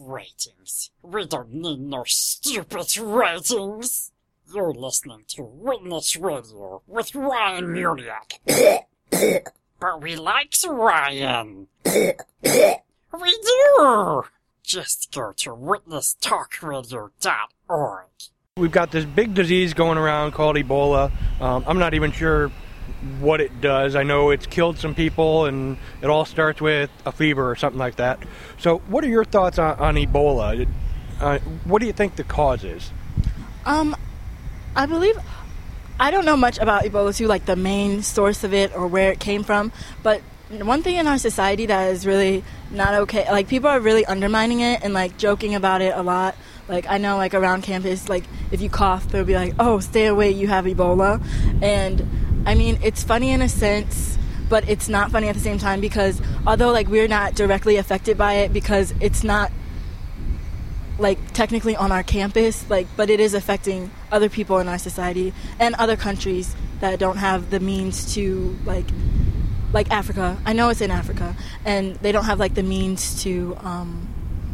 Ratings. 0.09 0.91
We 1.03 1.27
don't 1.27 1.53
need 1.53 1.81
no 1.81 2.05
stupid 2.07 2.97
ratings. 2.97 4.12
You're 4.53 4.73
listening 4.73 5.25
to 5.29 5.43
Witness 5.43 6.17
Radio 6.17 6.83
with 6.87 7.15
Ryan 7.15 7.67
Muniak. 7.67 8.38
but 9.81 10.00
we 10.00 10.17
like 10.17 10.55
Ryan. 10.67 11.67
we 11.85 12.15
do. 13.12 14.23
Just 14.62 15.12
go 15.12 15.33
to 15.37 15.50
witnesstalkradio.org. 15.50 18.07
We've 18.57 18.73
got 18.73 18.91
this 18.91 19.05
big 19.05 19.35
disease 19.35 19.75
going 19.75 19.99
around 19.99 20.33
called 20.33 20.57
Ebola. 20.57 21.12
Um, 21.41 21.62
I'm 21.67 21.79
not 21.79 21.93
even 21.93 22.11
sure 22.11 22.50
what 23.21 23.40
it 23.40 23.61
does. 23.61 23.95
I 23.95 24.02
know 24.02 24.31
it's 24.31 24.47
killed 24.47 24.78
some 24.78 24.95
people, 24.95 25.47
and 25.47 25.76
it 26.02 26.11
all 26.11 26.25
starts 26.25 26.61
with 26.61 26.90
a 27.07 27.12
fever 27.12 27.50
or 27.50 27.57
something 27.57 27.78
like 27.78 27.97
that. 27.97 28.19
So, 28.59 28.78
what 28.88 29.05
are 29.05 29.09
your 29.09 29.25
thoughts 29.25 29.59
on, 29.59 29.78
on 29.78 29.95
Ebola? 29.95 30.69
Uh, 31.21 31.38
what 31.64 31.81
do 31.81 31.87
you 31.87 31.93
think 31.93 32.17
the 32.17 32.25
cause 32.25 32.64
is? 32.64 32.90
Um, 33.64 33.97
I 34.75 34.87
believe 34.87 35.19
I 36.00 36.11
don't 36.11 36.25
know 36.25 36.37
much 36.37 36.59
about 36.59 36.85
Ebola 36.85 37.17
too, 37.17 37.26
like 37.26 37.45
the 37.45 37.57
main 37.57 38.02
source 38.02 38.45
of 38.45 38.55
it 38.55 38.75
or 38.75 38.87
where 38.87 39.11
it 39.11 39.19
came 39.19 39.43
from. 39.43 39.73
But 40.02 40.23
one 40.50 40.83
thing 40.83 40.97
in 40.97 41.07
our 41.07 41.19
society 41.19 41.67
that 41.67 41.90
is 41.90 42.07
really 42.07 42.45
not 42.71 42.95
okay, 42.95 43.31
like 43.31 43.49
people 43.49 43.69
are 43.69 43.81
really 43.81 44.07
undermining 44.07 44.61
it 44.61 44.83
and 44.83 44.95
like 44.95 45.19
joking 45.19 45.55
about 45.55 45.83
it 45.83 45.95
a 45.95 46.02
lot. 46.02 46.37
Like 46.69 46.87
I 46.88 46.99
know, 46.99 47.17
like 47.17 47.35
around 47.35 47.62
campus, 47.62 48.09
like 48.09 48.25
if 48.52 48.61
you 48.61 48.71
cough, 48.71 49.09
they'll 49.09 49.25
be 49.25 49.35
like, 49.35 49.55
"Oh, 49.59 49.81
stay 49.81 50.07
away, 50.07 50.31
you 50.31 50.49
have 50.49 50.67
Ebola," 50.67 51.21
and 51.62 52.07
I 52.47 52.54
mean, 52.54 52.78
it's 52.83 53.02
funny 53.02 53.30
in 53.30 53.42
a 53.42 53.49
sense. 53.49 54.16
But 54.49 54.66
it's 54.66 54.88
not 54.88 55.11
funny 55.11 55.28
at 55.28 55.35
the 55.35 55.42
same 55.42 55.59
time 55.59 55.78
because 55.78 56.23
although 56.47 56.73
like 56.73 56.88
we're 56.88 57.07
not 57.07 57.35
directly 57.35 57.76
affected 57.76 58.16
by 58.16 58.33
it 58.37 58.50
because 58.50 58.95
it's 58.99 59.23
not 59.23 59.52
like 60.99 61.18
technically 61.35 61.76
on 61.76 61.92
our 61.92 62.02
campus 62.02 62.68
like 62.71 62.87
but 62.97 63.11
it 63.11 63.21
is 63.21 63.35
affecting 63.35 63.90
other 64.11 64.30
people 64.30 64.59
in 64.59 64.66
our 64.66 64.78
society 64.78 65.35
and 65.61 65.75
other 65.75 65.97
countries 65.97 66.57
that 66.80 66.99
don't 66.99 67.18
have 67.18 67.50
the 67.50 67.61
means 67.61 68.14
to 68.14 68.57
like 68.64 68.87
like 69.73 69.90
Africa. 69.90 70.38
I 70.47 70.54
know 70.54 70.71
it's 70.71 70.80
in 70.80 70.90
Africa 70.90 71.37
and 71.64 71.97
they 71.97 72.11
don't 72.11 72.25
have 72.25 72.40
like 72.40 72.54
the 72.54 72.62
means 72.62 73.23
to 73.25 73.54
um 73.61 74.09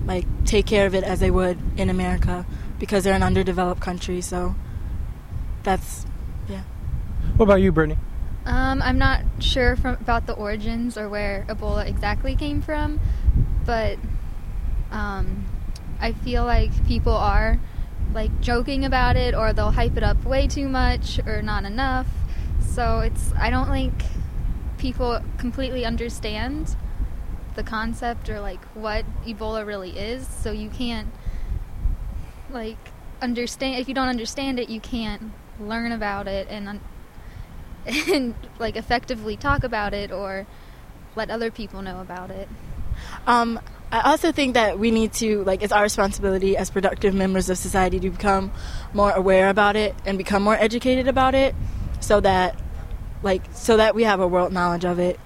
like 0.06 0.26
take 0.44 0.66
care 0.66 0.86
of 0.86 0.94
it 0.94 1.04
as 1.04 1.20
they 1.20 1.30
would 1.30 1.58
in 1.78 1.88
America 1.88 2.44
because 2.78 3.04
they're 3.04 3.14
an 3.14 3.22
underdeveloped 3.22 3.80
country. 3.80 4.20
So 4.20 4.54
that's. 5.62 6.06
What 7.36 7.46
about 7.46 7.60
you, 7.60 7.72
Brittany? 7.72 7.98
Um, 8.46 8.80
I'm 8.80 8.98
not 8.98 9.22
sure 9.40 9.74
from, 9.74 9.94
about 9.94 10.26
the 10.26 10.34
origins 10.34 10.96
or 10.96 11.08
where 11.08 11.44
Ebola 11.48 11.84
exactly 11.84 12.36
came 12.36 12.62
from, 12.62 13.00
but 13.66 13.98
um, 14.92 15.44
I 16.00 16.12
feel 16.12 16.44
like 16.44 16.86
people 16.86 17.12
are 17.12 17.58
like 18.12 18.40
joking 18.40 18.84
about 18.84 19.16
it 19.16 19.34
or 19.34 19.52
they'll 19.52 19.72
hype 19.72 19.96
it 19.96 20.04
up 20.04 20.24
way 20.24 20.46
too 20.46 20.68
much 20.68 21.18
or 21.26 21.42
not 21.42 21.64
enough. 21.64 22.06
So 22.60 23.00
it's 23.00 23.32
I 23.36 23.50
don't 23.50 23.68
think 23.68 23.94
people 24.78 25.20
completely 25.36 25.84
understand 25.84 26.76
the 27.56 27.64
concept 27.64 28.30
or 28.30 28.38
like 28.38 28.64
what 28.74 29.04
Ebola 29.24 29.66
really 29.66 29.98
is. 29.98 30.28
So 30.28 30.52
you 30.52 30.70
can't 30.70 31.08
like 32.50 32.92
understand 33.20 33.80
if 33.80 33.88
you 33.88 33.94
don't 33.94 34.08
understand 34.08 34.60
it, 34.60 34.68
you 34.68 34.78
can't 34.78 35.32
learn 35.58 35.90
about 35.90 36.28
it 36.28 36.46
and 36.48 36.80
and 38.12 38.34
like 38.58 38.76
effectively 38.76 39.36
talk 39.36 39.64
about 39.64 39.94
it 39.94 40.10
or 40.10 40.46
let 41.16 41.30
other 41.30 41.50
people 41.50 41.82
know 41.82 42.00
about 42.00 42.30
it. 42.30 42.48
Um, 43.26 43.60
I 43.92 44.00
also 44.10 44.32
think 44.32 44.54
that 44.54 44.78
we 44.78 44.90
need 44.90 45.12
to, 45.14 45.44
like, 45.44 45.62
it's 45.62 45.72
our 45.72 45.82
responsibility 45.82 46.56
as 46.56 46.68
productive 46.68 47.14
members 47.14 47.48
of 47.48 47.58
society 47.58 48.00
to 48.00 48.10
become 48.10 48.50
more 48.92 49.12
aware 49.12 49.48
about 49.48 49.76
it 49.76 49.94
and 50.04 50.18
become 50.18 50.42
more 50.42 50.56
educated 50.56 51.06
about 51.06 51.34
it 51.34 51.54
so 52.00 52.20
that, 52.20 52.60
like, 53.22 53.42
so 53.52 53.76
that 53.76 53.94
we 53.94 54.02
have 54.02 54.18
a 54.18 54.26
world 54.26 54.52
knowledge 54.52 54.84
of 54.84 54.98
it 54.98 55.20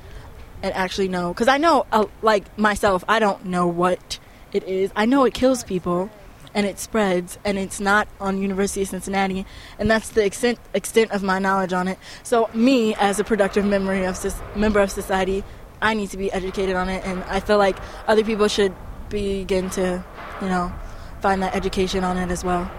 and 0.62 0.74
actually 0.74 1.08
know. 1.08 1.32
Because 1.32 1.48
I 1.48 1.56
know, 1.56 1.86
uh, 1.92 2.06
like, 2.20 2.58
myself, 2.58 3.04
I 3.08 3.20
don't 3.20 3.46
know 3.46 3.66
what 3.66 4.18
it 4.52 4.64
is. 4.64 4.92
I 4.94 5.06
know 5.06 5.24
it 5.24 5.32
kills 5.32 5.64
people 5.64 6.10
and 6.54 6.66
it 6.66 6.78
spreads 6.78 7.38
and 7.44 7.58
it's 7.58 7.80
not 7.80 8.08
on 8.20 8.40
University 8.40 8.82
of 8.82 8.88
Cincinnati 8.88 9.46
and 9.78 9.90
that's 9.90 10.08
the 10.10 10.24
extent 10.24 10.58
extent 10.74 11.10
of 11.12 11.22
my 11.22 11.38
knowledge 11.38 11.72
on 11.72 11.88
it. 11.88 11.98
So 12.22 12.48
me 12.54 12.94
as 12.94 13.20
a 13.20 13.24
productive 13.24 13.64
memory 13.64 14.04
of 14.04 14.16
member 14.56 14.80
of 14.80 14.90
society 14.90 15.44
I 15.80 15.94
need 15.94 16.10
to 16.10 16.16
be 16.16 16.30
educated 16.32 16.76
on 16.76 16.88
it, 16.88 17.04
and 17.04 17.22
I 17.24 17.40
feel 17.40 17.58
like 17.58 17.76
other 18.06 18.24
people 18.24 18.48
should 18.48 18.74
begin 19.08 19.70
to, 19.70 20.04
you 20.42 20.48
know, 20.48 20.72
find 21.20 21.42
that 21.42 21.54
education 21.54 22.04
on 22.04 22.16
it 22.16 22.30
as 22.30 22.44
well. 22.44 22.70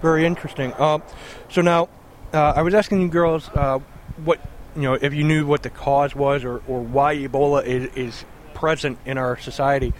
Very 0.00 0.24
interesting. 0.24 0.72
Uh, 0.74 0.98
so 1.48 1.62
now, 1.62 1.88
uh, 2.32 2.52
I 2.56 2.62
was 2.62 2.74
asking 2.74 3.00
you 3.00 3.08
girls 3.08 3.48
uh, 3.54 3.80
what 4.24 4.40
you 4.74 4.82
know 4.82 4.94
if 4.94 5.12
you 5.14 5.24
knew 5.24 5.46
what 5.46 5.62
the 5.62 5.70
cause 5.70 6.14
was 6.14 6.44
or, 6.44 6.62
or 6.66 6.80
why 6.80 7.16
Ebola 7.16 7.64
is, 7.64 7.94
is 7.94 8.24
present 8.54 8.98
in 9.04 9.18
our 9.18 9.36
society. 9.38 9.92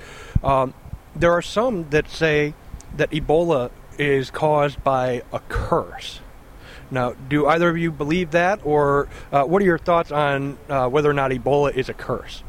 Um, 0.42 0.74
there 1.14 1.32
are 1.32 1.42
some 1.42 1.88
that 1.90 2.08
say 2.08 2.54
that 2.96 3.10
Ebola 3.10 3.70
is 3.98 4.30
caused 4.30 4.82
by 4.82 5.22
a 5.32 5.40
curse. 5.48 6.20
Now, 6.90 7.14
do 7.28 7.46
either 7.46 7.70
of 7.70 7.78
you 7.78 7.90
believe 7.90 8.32
that, 8.32 8.60
or 8.64 9.08
uh, 9.32 9.44
what 9.44 9.62
are 9.62 9.64
your 9.64 9.78
thoughts 9.78 10.12
on 10.12 10.58
uh, 10.68 10.88
whether 10.88 11.08
or 11.08 11.14
not 11.14 11.30
Ebola 11.30 11.74
is 11.74 11.88
a 11.88 11.94
curse? 11.94 12.42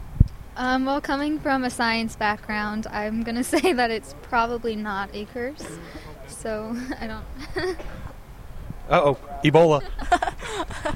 Um, 0.55 0.86
well, 0.86 1.01
coming 1.01 1.39
from 1.39 1.63
a 1.63 1.70
science 1.70 2.15
background, 2.15 2.86
I'm 2.88 3.24
going 3.24 3.36
to 3.43 3.43
say 3.43 3.74
that 3.74 3.89
it's 3.89 4.15
probably 4.24 4.75
not 4.75 5.10
a 5.13 5.25
curse. 5.25 5.65
So, 6.27 6.75
I 7.00 7.08
don't. 7.08 7.77
uh 8.90 9.02
oh, 9.04 9.18
Ebola. 9.44 9.82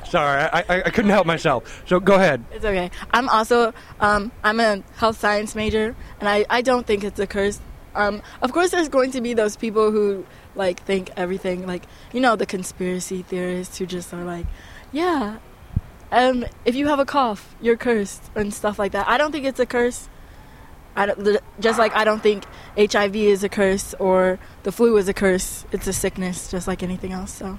Sorry, 0.08 0.41
I, 0.41 0.60
I, 0.60 0.84
I, 0.84 0.89
couldn't 0.89 1.12
help 1.12 1.25
myself. 1.25 1.84
So 1.86 2.00
go 2.00 2.15
ahead. 2.15 2.44
It's 2.51 2.65
okay. 2.65 2.91
I'm 3.12 3.29
also 3.29 3.74
um, 4.00 4.32
I'm 4.44 4.60
a 4.60 4.84
health 4.96 5.20
science 5.20 5.56
major, 5.56 5.96
and 6.20 6.27
I, 6.27 6.46
I 6.50 6.62
don't 6.62 6.86
think 6.86 7.03
it's 7.03 7.20
a 7.20 7.27
curse. 7.27 7.60
Um, 7.96 8.22
of 8.41 8.51
course, 8.51 8.72
there's 8.72 8.89
going 8.89 9.12
to 9.12 9.22
be 9.22 9.34
those 9.34 9.56
people 9.56 9.91
who 9.91 10.25
like 10.56 10.82
think 10.84 11.12
everything 11.15 11.65
like 11.65 11.84
you 12.13 12.20
know 12.20 12.36
the 12.36 12.46
conspiracy 12.46 13.22
theorists 13.22 13.77
who 13.77 13.86
just 13.86 14.13
are 14.13 14.24
like, 14.24 14.46
yeah, 14.91 15.38
um, 16.12 16.46
if 16.65 16.75
you 16.75 16.88
have 16.88 17.00
a 17.00 17.06
cough, 17.06 17.56
you're 17.62 17.77
cursed 17.77 18.24
and 18.36 18.53
stuff 18.53 18.77
like 18.77 18.91
that. 18.91 19.08
I 19.08 19.17
don't 19.17 19.32
think 19.32 19.46
it's 19.46 19.60
a 19.60 19.65
curse. 19.65 20.10
I 20.96 21.06
don't, 21.06 21.39
just 21.60 21.79
like 21.79 21.96
I 21.96 22.03
don't 22.03 22.22
think 22.22 22.44
HIV 22.77 23.15
is 23.15 23.44
a 23.44 23.50
curse 23.50 23.94
or 24.00 24.39
the 24.63 24.72
flu 24.74 24.98
is 24.98 25.08
a 25.08 25.13
curse. 25.13 25.65
It's 25.72 25.88
a 25.88 25.94
sickness, 25.94 26.51
just 26.51 26.67
like 26.67 26.84
anything 26.84 27.13
else. 27.13 27.32
So. 27.32 27.58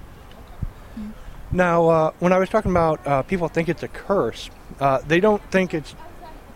Now, 1.51 1.89
uh, 1.89 2.11
when 2.19 2.33
I 2.33 2.39
was 2.39 2.49
talking 2.49 2.71
about 2.71 3.07
uh, 3.07 3.23
people 3.23 3.49
think 3.49 3.69
it's 3.69 3.83
a 3.83 3.89
curse, 3.89 4.51
uh, 4.81 4.99
they 5.07 5.21
don't 5.21 5.43
think 5.51 5.73
it's 5.73 5.95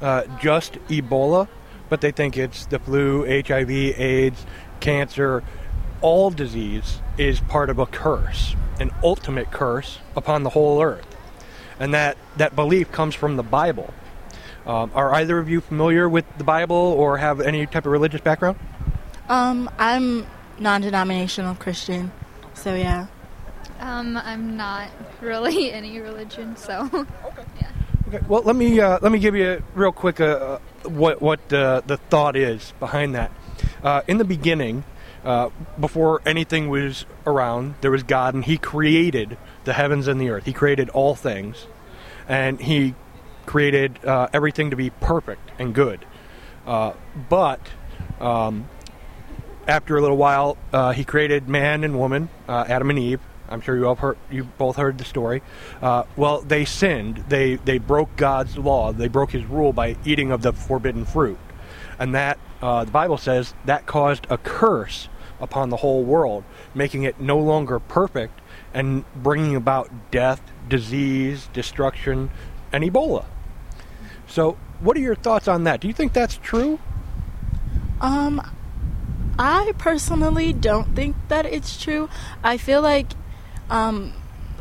uh, 0.03 0.25
just 0.41 0.75
Ebola, 0.89 1.49
but 1.89 2.01
they 2.01 2.11
think 2.11 2.37
it's 2.37 2.67
the 2.67 2.79
flu, 2.79 3.25
HIV, 3.25 3.71
AIDS, 3.71 4.45
cancer, 4.81 5.43
all 6.03 6.31
disease 6.31 7.01
is 7.17 7.41
part 7.41 7.71
of 7.71 7.79
a 7.79 7.87
curse, 7.87 8.55
an 8.81 8.91
ultimate 9.03 9.51
curse 9.51 9.99
upon 10.17 10.43
the 10.43 10.51
whole 10.51 10.83
earth. 10.83 11.07
And 11.79 11.95
that, 11.95 12.17
that 12.37 12.55
belief 12.55 12.93
comes 12.93 13.15
from 13.15 13.37
the 13.37 13.43
Bible. 13.43 13.95
Um, 14.67 14.91
are 14.95 15.15
either 15.15 15.39
of 15.39 15.49
you 15.49 15.61
familiar 15.61 16.09
with 16.09 16.25
the 16.39 16.45
Bible 16.45 16.77
or 16.77 17.19
have 17.19 17.41
any 17.41 17.67
type 17.67 17.87
of 17.87 17.93
religious 17.93 18.21
background? 18.21 18.59
Um, 19.29 19.71
I'm 19.79 20.27
non-denominational 20.59 21.55
Christian, 21.55 22.13
so 22.55 22.75
yeah. 22.75 23.07
Um, 23.83 24.17
I'm 24.17 24.57
not 24.57 24.91
really 25.21 25.73
any 25.81 25.99
religion, 25.99 26.57
so 26.57 26.89
okay. 26.95 27.45
yeah. 27.61 27.71
Okay. 28.09 28.25
Well, 28.29 28.43
let 28.43 28.55
me 28.55 28.81
uh, 28.81 29.01
let 29.03 29.11
me 29.11 29.19
give 29.19 29.35
you 29.35 29.63
real 29.75 29.91
quick 29.91 30.21
uh, 30.21 30.25
uh 30.85 30.89
what 30.89 31.21
what 31.21 31.49
the 31.49 31.83
the 31.85 31.97
thought 31.97 32.37
is 32.37 32.73
behind 32.79 33.15
that. 33.17 33.33
Uh, 33.83 34.03
in 34.07 34.19
the 34.19 34.25
beginning, 34.25 34.85
uh, 35.25 35.51
before 35.81 36.23
anything 36.25 36.69
was 36.69 37.07
around, 37.27 37.75
there 37.81 37.91
was 37.91 38.05
God, 38.05 38.35
and 38.35 38.45
He 38.45 38.57
created 38.57 39.37
the 39.65 39.73
heavens 39.73 40.07
and 40.07 40.21
the 40.21 40.31
earth. 40.31 40.45
He 40.45 40.53
created 40.53 40.89
all 40.91 41.17
things, 41.17 41.67
and 42.29 42.61
He 42.61 42.95
created 43.47 44.05
uh, 44.05 44.29
everything 44.33 44.71
to 44.71 44.77
be 44.77 44.91
perfect 44.91 45.51
and 45.59 45.75
good. 45.75 46.05
Uh, 46.65 46.93
but 47.29 47.61
um, 48.21 48.69
after 49.67 49.97
a 49.97 50.01
little 50.01 50.17
while, 50.17 50.57
uh, 50.73 50.93
He 50.93 51.05
created 51.05 51.49
man 51.49 51.83
and 51.83 51.99
woman, 51.99 52.29
uh, 52.49 52.65
Adam 52.69 52.89
and 52.91 52.99
Eve. 53.01 53.21
I'm 53.53 53.61
sure 53.61 53.77
you 53.77 53.87
all 53.87 53.95
heard, 53.95 54.19
you 54.31 54.45
both 54.45 54.77
heard 54.77 54.99
the 54.99 55.05
story. 55.05 55.43
well, 55.81 56.43
they 56.43 56.65
sinned. 56.65 57.25
They 57.29 57.57
they 57.57 57.79
broke 57.79 58.17
God's 58.17 58.57
law. 58.57 58.93
They 58.93 59.09
broke 59.09 59.31
His 59.33 59.45
rule 59.45 59.73
by 59.73 59.97
eating 60.05 60.33
of 60.33 60.43
the 60.43 60.53
forbidden 60.53 61.05
fruit, 61.05 61.39
and 61.99 62.15
that 62.15 62.39
the 62.61 62.89
Bible 62.91 63.19
says 63.19 63.55
that 63.65 63.87
caused 63.87 64.27
a 64.31 64.39
curse 64.39 65.09
upon 65.41 65.71
the 65.71 65.77
whole 65.77 66.05
world, 66.05 66.45
making 66.75 67.03
it 67.03 67.21
no 67.21 67.39
longer 67.39 67.79
perfect 67.81 68.41
and 68.73 69.05
bringing 69.15 69.57
about 69.57 69.91
death, 70.11 70.41
disease, 70.69 71.49
destruction, 71.53 72.31
and 72.73 72.85
Ebola. 72.85 73.27
So, 74.27 74.57
what 74.81 74.97
are 74.97 75.01
your 75.01 75.17
thoughts 75.17 75.49
on 75.49 75.65
that? 75.65 75.81
Do 75.81 75.89
you 75.89 75.95
think 75.95 76.13
that's 76.13 76.37
true? 76.37 76.79
Um, 78.01 78.41
I 79.39 79.73
personally 79.79 80.53
don't 80.53 80.95
think 80.95 81.17
that 81.29 81.45
it's 81.45 81.81
true. 81.81 82.09
I 82.43 82.57
feel 82.57 82.81
like, 82.81 83.09
um, 83.73 84.13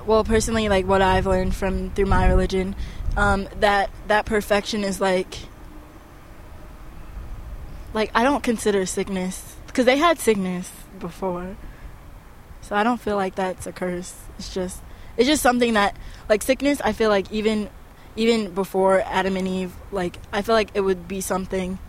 well, 0.06 0.24
personally, 0.24 0.70
like 0.70 0.88
what 0.88 1.02
I've 1.02 1.28
learned 1.28 1.54
from 1.54 1.92
through 1.92 2.06
my 2.06 2.28
religion, 2.28 2.76
um, 3.18 3.50
that 3.60 3.92
that 4.08 4.26
perfection 4.26 4.86
is 4.86 5.02
like, 5.02 5.36
like 7.94 8.10
I 8.16 8.24
don't 8.24 8.42
consider 8.42 8.86
sickness 8.86 9.58
because 9.68 9.86
they 9.86 9.98
had 9.98 10.18
sickness 10.18 10.72
before. 10.98 11.58
So 12.62 12.74
I 12.74 12.84
don't 12.84 13.02
feel 13.02 13.18
like 13.18 13.36
that's 13.36 13.68
a 13.68 13.74
curse. 13.74 14.16
It's 14.40 14.54
just 14.54 14.82
it's 15.18 15.28
just 15.28 15.44
something 15.44 15.74
that 15.74 15.98
like 16.30 16.42
sickness. 16.42 16.80
I 16.80 16.94
feel 16.94 17.10
like 17.10 17.30
even 17.34 17.70
even 18.16 18.54
before 18.54 19.02
Adam 19.02 19.36
and 19.36 19.46
Eve, 19.46 19.74
like 19.92 20.20
I 20.32 20.42
feel 20.42 20.56
like 20.56 20.70
it 20.74 20.82
would 20.82 21.10
be 21.10 21.20
something 21.20 21.80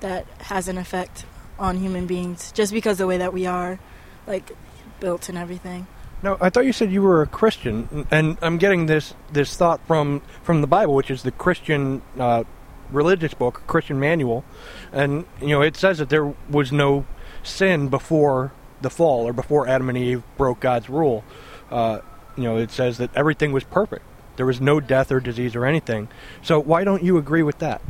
that 0.00 0.24
has 0.42 0.68
an 0.68 0.78
effect 0.78 1.24
on 1.58 1.78
human 1.78 2.06
beings 2.06 2.52
just 2.52 2.72
because 2.72 2.98
the 2.98 3.08
way 3.08 3.18
that 3.18 3.32
we 3.32 3.44
are 3.46 3.80
like 4.28 4.52
built 5.00 5.28
and 5.28 5.36
everything. 5.36 5.88
No, 6.22 6.36
I 6.40 6.50
thought 6.50 6.66
you 6.66 6.72
said 6.72 6.92
you 6.92 7.02
were 7.02 7.22
a 7.22 7.26
Christian, 7.26 8.06
and 8.10 8.36
I'm 8.42 8.58
getting 8.58 8.86
this 8.86 9.14
this 9.32 9.56
thought 9.56 9.80
from 9.86 10.20
from 10.42 10.60
the 10.60 10.66
Bible, 10.66 10.94
which 10.94 11.10
is 11.10 11.22
the 11.22 11.30
Christian 11.32 12.02
uh, 12.18 12.44
religious 12.90 13.32
book, 13.32 13.62
Christian 13.66 13.98
manual, 13.98 14.44
and 14.92 15.24
you 15.40 15.48
know 15.48 15.62
it 15.62 15.76
says 15.76 15.98
that 15.98 16.10
there 16.10 16.34
was 16.50 16.72
no 16.72 17.06
sin 17.42 17.88
before 17.88 18.52
the 18.82 18.90
fall 18.90 19.26
or 19.26 19.32
before 19.32 19.66
Adam 19.66 19.88
and 19.88 19.96
Eve 19.96 20.22
broke 20.36 20.60
God's 20.60 20.88
rule. 20.88 21.24
Uh, 21.70 22.00
you 22.36 22.44
know, 22.44 22.56
it 22.56 22.70
says 22.70 22.98
that 22.98 23.10
everything 23.14 23.52
was 23.52 23.64
perfect. 23.64 24.04
There 24.36 24.46
was 24.46 24.60
no 24.60 24.80
death 24.80 25.12
or 25.12 25.20
disease 25.20 25.54
or 25.54 25.66
anything. 25.66 26.08
So 26.42 26.58
why 26.58 26.84
don't 26.84 27.02
you 27.02 27.18
agree 27.18 27.42
with 27.42 27.58
that? 27.58 27.82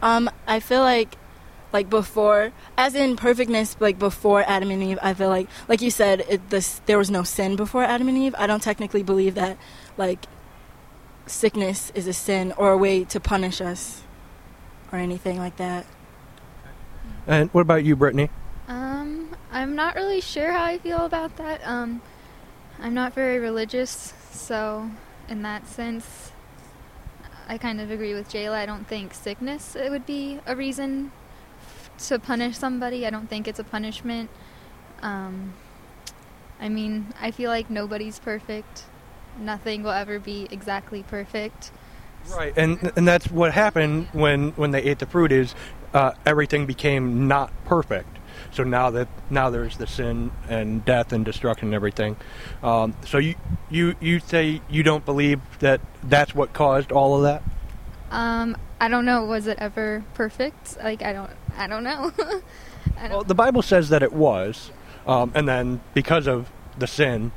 Um, 0.00 0.30
I 0.46 0.60
feel 0.60 0.80
like 0.80 1.16
like 1.72 1.88
before 1.88 2.52
as 2.76 2.94
in 2.94 3.16
perfectness 3.16 3.76
like 3.80 3.98
before 3.98 4.44
adam 4.46 4.70
and 4.70 4.82
eve 4.82 4.98
i 5.02 5.14
feel 5.14 5.28
like 5.28 5.48
like 5.68 5.80
you 5.80 5.90
said 5.90 6.24
it, 6.28 6.50
this, 6.50 6.80
there 6.86 6.98
was 6.98 7.10
no 7.10 7.22
sin 7.22 7.56
before 7.56 7.82
adam 7.82 8.08
and 8.08 8.18
eve 8.18 8.34
i 8.38 8.46
don't 8.46 8.62
technically 8.62 9.02
believe 9.02 9.34
that 9.34 9.56
like 9.96 10.26
sickness 11.26 11.90
is 11.94 12.06
a 12.06 12.12
sin 12.12 12.52
or 12.56 12.72
a 12.72 12.76
way 12.76 13.04
to 13.04 13.18
punish 13.18 13.60
us 13.60 14.02
or 14.90 14.98
anything 14.98 15.38
like 15.38 15.56
that 15.56 15.86
and 17.26 17.48
what 17.50 17.62
about 17.62 17.84
you 17.84 17.96
brittany 17.96 18.28
um, 18.68 19.34
I'm 19.50 19.74
not 19.74 19.96
really 19.96 20.20
sure 20.20 20.52
how 20.52 20.64
I 20.64 20.78
feel 20.78 21.04
about 21.04 21.36
that. 21.36 21.60
Um, 21.66 22.00
I'm 22.80 22.94
not 22.94 23.12
very 23.12 23.38
religious, 23.38 24.14
so 24.30 24.90
in 25.28 25.42
that 25.42 25.66
sense, 25.66 26.32
I 27.48 27.58
kind 27.58 27.80
of 27.80 27.90
agree 27.90 28.14
with 28.14 28.30
Jayla. 28.30 28.54
I 28.54 28.66
don't 28.66 28.86
think 28.86 29.12
sickness 29.12 29.76
it 29.76 29.90
would 29.90 30.06
be 30.06 30.40
a 30.46 30.56
reason 30.56 31.12
to 31.98 32.18
punish 32.18 32.56
somebody. 32.56 33.06
I 33.06 33.10
don't 33.10 33.28
think 33.28 33.48
it's 33.48 33.58
a 33.58 33.64
punishment. 33.64 34.30
Um, 35.02 35.54
I 36.60 36.68
mean, 36.68 37.12
I 37.20 37.30
feel 37.30 37.50
like 37.50 37.70
nobody's 37.70 38.18
perfect. 38.18 38.84
Nothing 39.38 39.82
will 39.82 39.90
ever 39.90 40.18
be 40.18 40.46
exactly 40.50 41.02
perfect. 41.02 41.72
Right, 42.30 42.52
and 42.56 42.92
and 42.96 43.08
that's 43.08 43.30
what 43.30 43.52
happened 43.52 44.08
when 44.12 44.50
when 44.52 44.70
they 44.70 44.82
ate 44.82 45.00
the 45.00 45.06
fruit 45.06 45.32
is 45.32 45.54
uh, 45.92 46.12
everything 46.24 46.66
became 46.66 47.26
not 47.26 47.52
perfect. 47.64 48.18
So 48.52 48.64
now 48.64 48.90
that 48.90 49.08
now 49.30 49.50
there's 49.50 49.76
the 49.76 49.86
sin 49.86 50.30
and 50.48 50.84
death 50.84 51.12
and 51.12 51.24
destruction 51.24 51.68
and 51.68 51.74
everything. 51.74 52.16
Um, 52.62 52.94
so 53.04 53.18
you 53.18 53.34
you 53.70 53.94
you 54.00 54.20
say 54.20 54.60
you 54.68 54.82
don't 54.82 55.04
believe 55.04 55.40
that 55.60 55.80
that's 56.04 56.34
what 56.34 56.52
caused 56.52 56.92
all 56.92 57.16
of 57.16 57.22
that? 57.22 57.42
Um, 58.12 58.58
I 58.78 58.88
don't 58.88 59.06
know. 59.06 59.24
Was 59.24 59.46
it 59.46 59.58
ever 59.58 60.04
perfect? 60.14 60.76
Like 60.76 61.02
I 61.02 61.12
don't. 61.12 61.30
I 61.56 61.66
don't 61.66 61.82
know. 61.82 62.12
I 62.98 63.08
don't, 63.08 63.10
Well, 63.10 63.24
the 63.24 63.34
Bible 63.34 63.62
says 63.62 63.88
that 63.88 64.02
it 64.02 64.12
was, 64.12 64.70
um, 65.06 65.32
and 65.34 65.48
then 65.48 65.80
because 65.94 66.28
of 66.28 66.50
the 66.78 66.86
sin, 66.86 67.32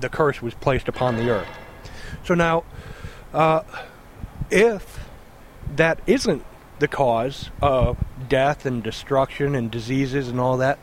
the 0.00 0.08
curse 0.08 0.42
was 0.42 0.52
placed 0.54 0.88
upon 0.88 1.16
the 1.16 1.30
earth. 1.30 1.48
So 2.24 2.34
now, 2.34 2.64
uh, 3.32 3.62
if 4.50 4.98
that 5.76 6.00
isn't 6.06 6.44
the 6.80 6.88
cause 6.88 7.50
of 7.62 7.96
death 8.28 8.66
and 8.66 8.82
destruction 8.82 9.54
and 9.54 9.70
diseases 9.70 10.28
and 10.28 10.40
all 10.40 10.56
that, 10.56 10.78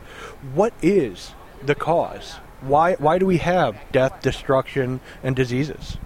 what 0.54 0.72
is 0.82 1.32
the 1.62 1.74
cause? 1.74 2.36
Why 2.62 2.94
why 2.94 3.18
do 3.18 3.26
we 3.26 3.38
have 3.38 3.76
death, 3.92 4.22
destruction, 4.22 5.00
and 5.22 5.36
diseases? 5.36 5.98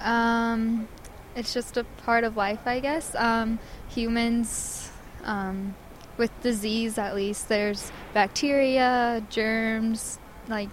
Um, 0.00 0.88
it's 1.36 1.52
just 1.52 1.76
a 1.76 1.84
part 2.04 2.24
of 2.24 2.36
life, 2.36 2.60
I 2.66 2.80
guess. 2.80 3.14
Um, 3.14 3.58
humans, 3.88 4.90
um, 5.24 5.74
with 6.16 6.30
disease 6.42 6.98
at 6.98 7.14
least, 7.14 7.48
there's 7.48 7.90
bacteria, 8.12 9.24
germs, 9.30 10.18
like 10.48 10.70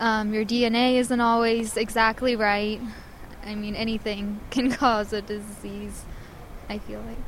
um, 0.00 0.34
your 0.34 0.44
DNA 0.44 0.96
isn't 0.96 1.20
always 1.20 1.76
exactly 1.76 2.36
right. 2.36 2.80
I 3.44 3.54
mean, 3.54 3.76
anything 3.76 4.40
can 4.50 4.70
cause 4.70 5.12
a 5.12 5.22
disease, 5.22 6.04
I 6.68 6.78
feel 6.78 7.00
like. 7.00 7.18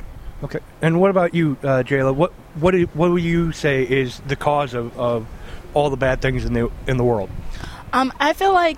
Okay. 0.42 0.58
And 0.82 1.00
what 1.00 1.10
about 1.10 1.34
you, 1.34 1.56
uh, 1.62 1.82
Jayla? 1.82 2.14
What 2.14 2.32
what 2.56 2.72
do, 2.72 2.84
what 2.92 3.10
would 3.10 3.22
you 3.22 3.52
say 3.52 3.84
is 3.84 4.20
the 4.20 4.36
cause 4.36 4.74
of, 4.74 4.98
of 4.98 5.26
all 5.72 5.88
the 5.88 5.96
bad 5.96 6.20
things 6.20 6.44
in 6.44 6.52
the 6.52 6.70
in 6.86 6.98
the 6.98 7.04
world? 7.04 7.30
Um, 7.92 8.12
I 8.20 8.34
feel 8.34 8.52
like 8.52 8.76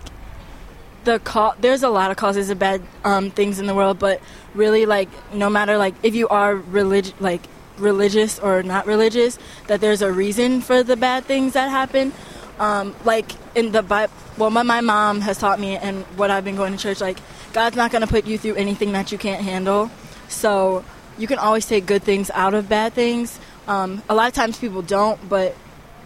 the 1.09 1.19
ca- 1.19 1.55
there's 1.59 1.83
a 1.83 1.89
lot 1.89 2.11
of 2.11 2.19
causes 2.19 2.51
of 2.51 2.59
bad 2.59 2.83
um, 3.03 3.31
things 3.31 3.59
in 3.59 3.67
the 3.67 3.75
world, 3.75 3.99
but 3.99 4.21
really, 4.55 4.85
like 4.85 5.09
no 5.33 5.49
matter 5.49 5.79
like 5.79 5.95
if 6.03 6.15
you 6.15 6.29
are 6.29 6.55
relig- 6.55 7.15
like 7.19 7.49
religious 7.79 8.39
or 8.39 8.63
not 8.63 8.87
religious, 8.87 9.39
that 9.69 9.81
there's 9.81 10.03
a 10.03 10.13
reason 10.13 10.61
for 10.61 10.83
the 10.83 10.97
bad 10.97 11.25
things 11.25 11.55
that 11.55 11.71
happen. 11.71 12.13
Um, 12.59 12.95
like 13.05 13.33
in 13.55 13.73
the 13.73 13.83
Bible, 13.83 14.13
well, 14.37 14.51
what 14.51 14.67
my 14.67 14.83
mom 14.83 15.23
has 15.23 15.39
taught 15.39 15.59
me 15.59 15.77
and 15.79 16.05
what 16.19 16.31
I've 16.31 16.45
been 16.45 16.57
going 16.57 16.73
to 16.73 16.79
church, 16.79 17.01
like 17.01 17.19
God's 17.55 17.77
not 17.77 17.91
going 17.91 18.03
to 18.03 18.09
put 18.09 18.27
you 18.27 18.37
through 18.37 18.57
anything 18.57 18.93
that 18.93 19.11
you 19.11 19.17
can't 19.17 19.43
handle. 19.43 19.91
So 20.29 20.85
you 21.17 21.27
can 21.27 21.39
always 21.39 21.67
take 21.67 21.87
good 21.87 22.03
things 22.03 22.31
out 22.35 22.53
of 22.53 22.69
bad 22.69 22.93
things. 22.93 23.41
Um, 23.67 24.03
a 24.11 24.15
lot 24.15 24.29
of 24.29 24.35
times 24.35 24.59
people 24.59 24.83
don't, 24.83 25.27
but 25.29 25.57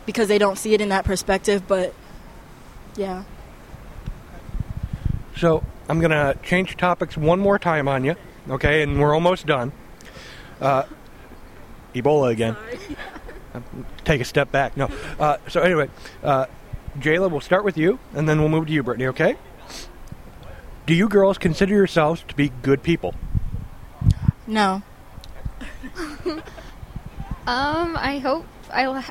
because 0.07 0.29
they 0.29 0.39
don't 0.39 0.59
see 0.59 0.75
it 0.75 0.81
in 0.81 0.91
that 0.91 1.05
perspective. 1.05 1.67
But 1.67 1.93
yeah. 2.97 3.25
So 5.37 5.65
I'm 5.89 6.01
gonna 6.01 6.37
change 6.43 6.77
topics 6.77 7.17
one 7.17 7.41
more 7.41 7.59
time 7.59 7.89
on 7.89 8.05
you, 8.05 8.17
okay? 8.49 8.83
And 8.83 9.01
we're 9.01 9.15
almost 9.15 9.47
done. 9.47 9.73
Uh, 10.61 10.85
Ebola 11.95 12.31
again. 12.31 12.57
Take 14.05 14.21
a 14.21 14.25
step 14.25 14.51
back. 14.51 14.77
No. 14.77 14.89
Uh, 15.19 15.37
so 15.49 15.61
anyway, 15.61 15.91
uh, 16.23 16.47
Jayla, 16.99 17.31
we'll 17.31 17.41
start 17.41 17.65
with 17.65 17.77
you, 17.77 17.99
and 18.15 18.29
then 18.29 18.41
we'll 18.41 18.49
move 18.49 18.67
to 18.67 18.73
you, 18.73 18.83
Brittany. 18.83 19.07
Okay? 19.09 19.37
Do 20.87 20.95
you 20.95 21.09
girls 21.09 21.39
consider 21.39 21.75
yourselves 21.75 22.25
to 22.29 22.35
be 22.35 22.51
good 22.63 22.83
people? 22.83 23.15
No. 24.47 24.83
Um, 27.45 27.97
I 27.97 28.19
hope 28.19 28.47
I 28.73 29.03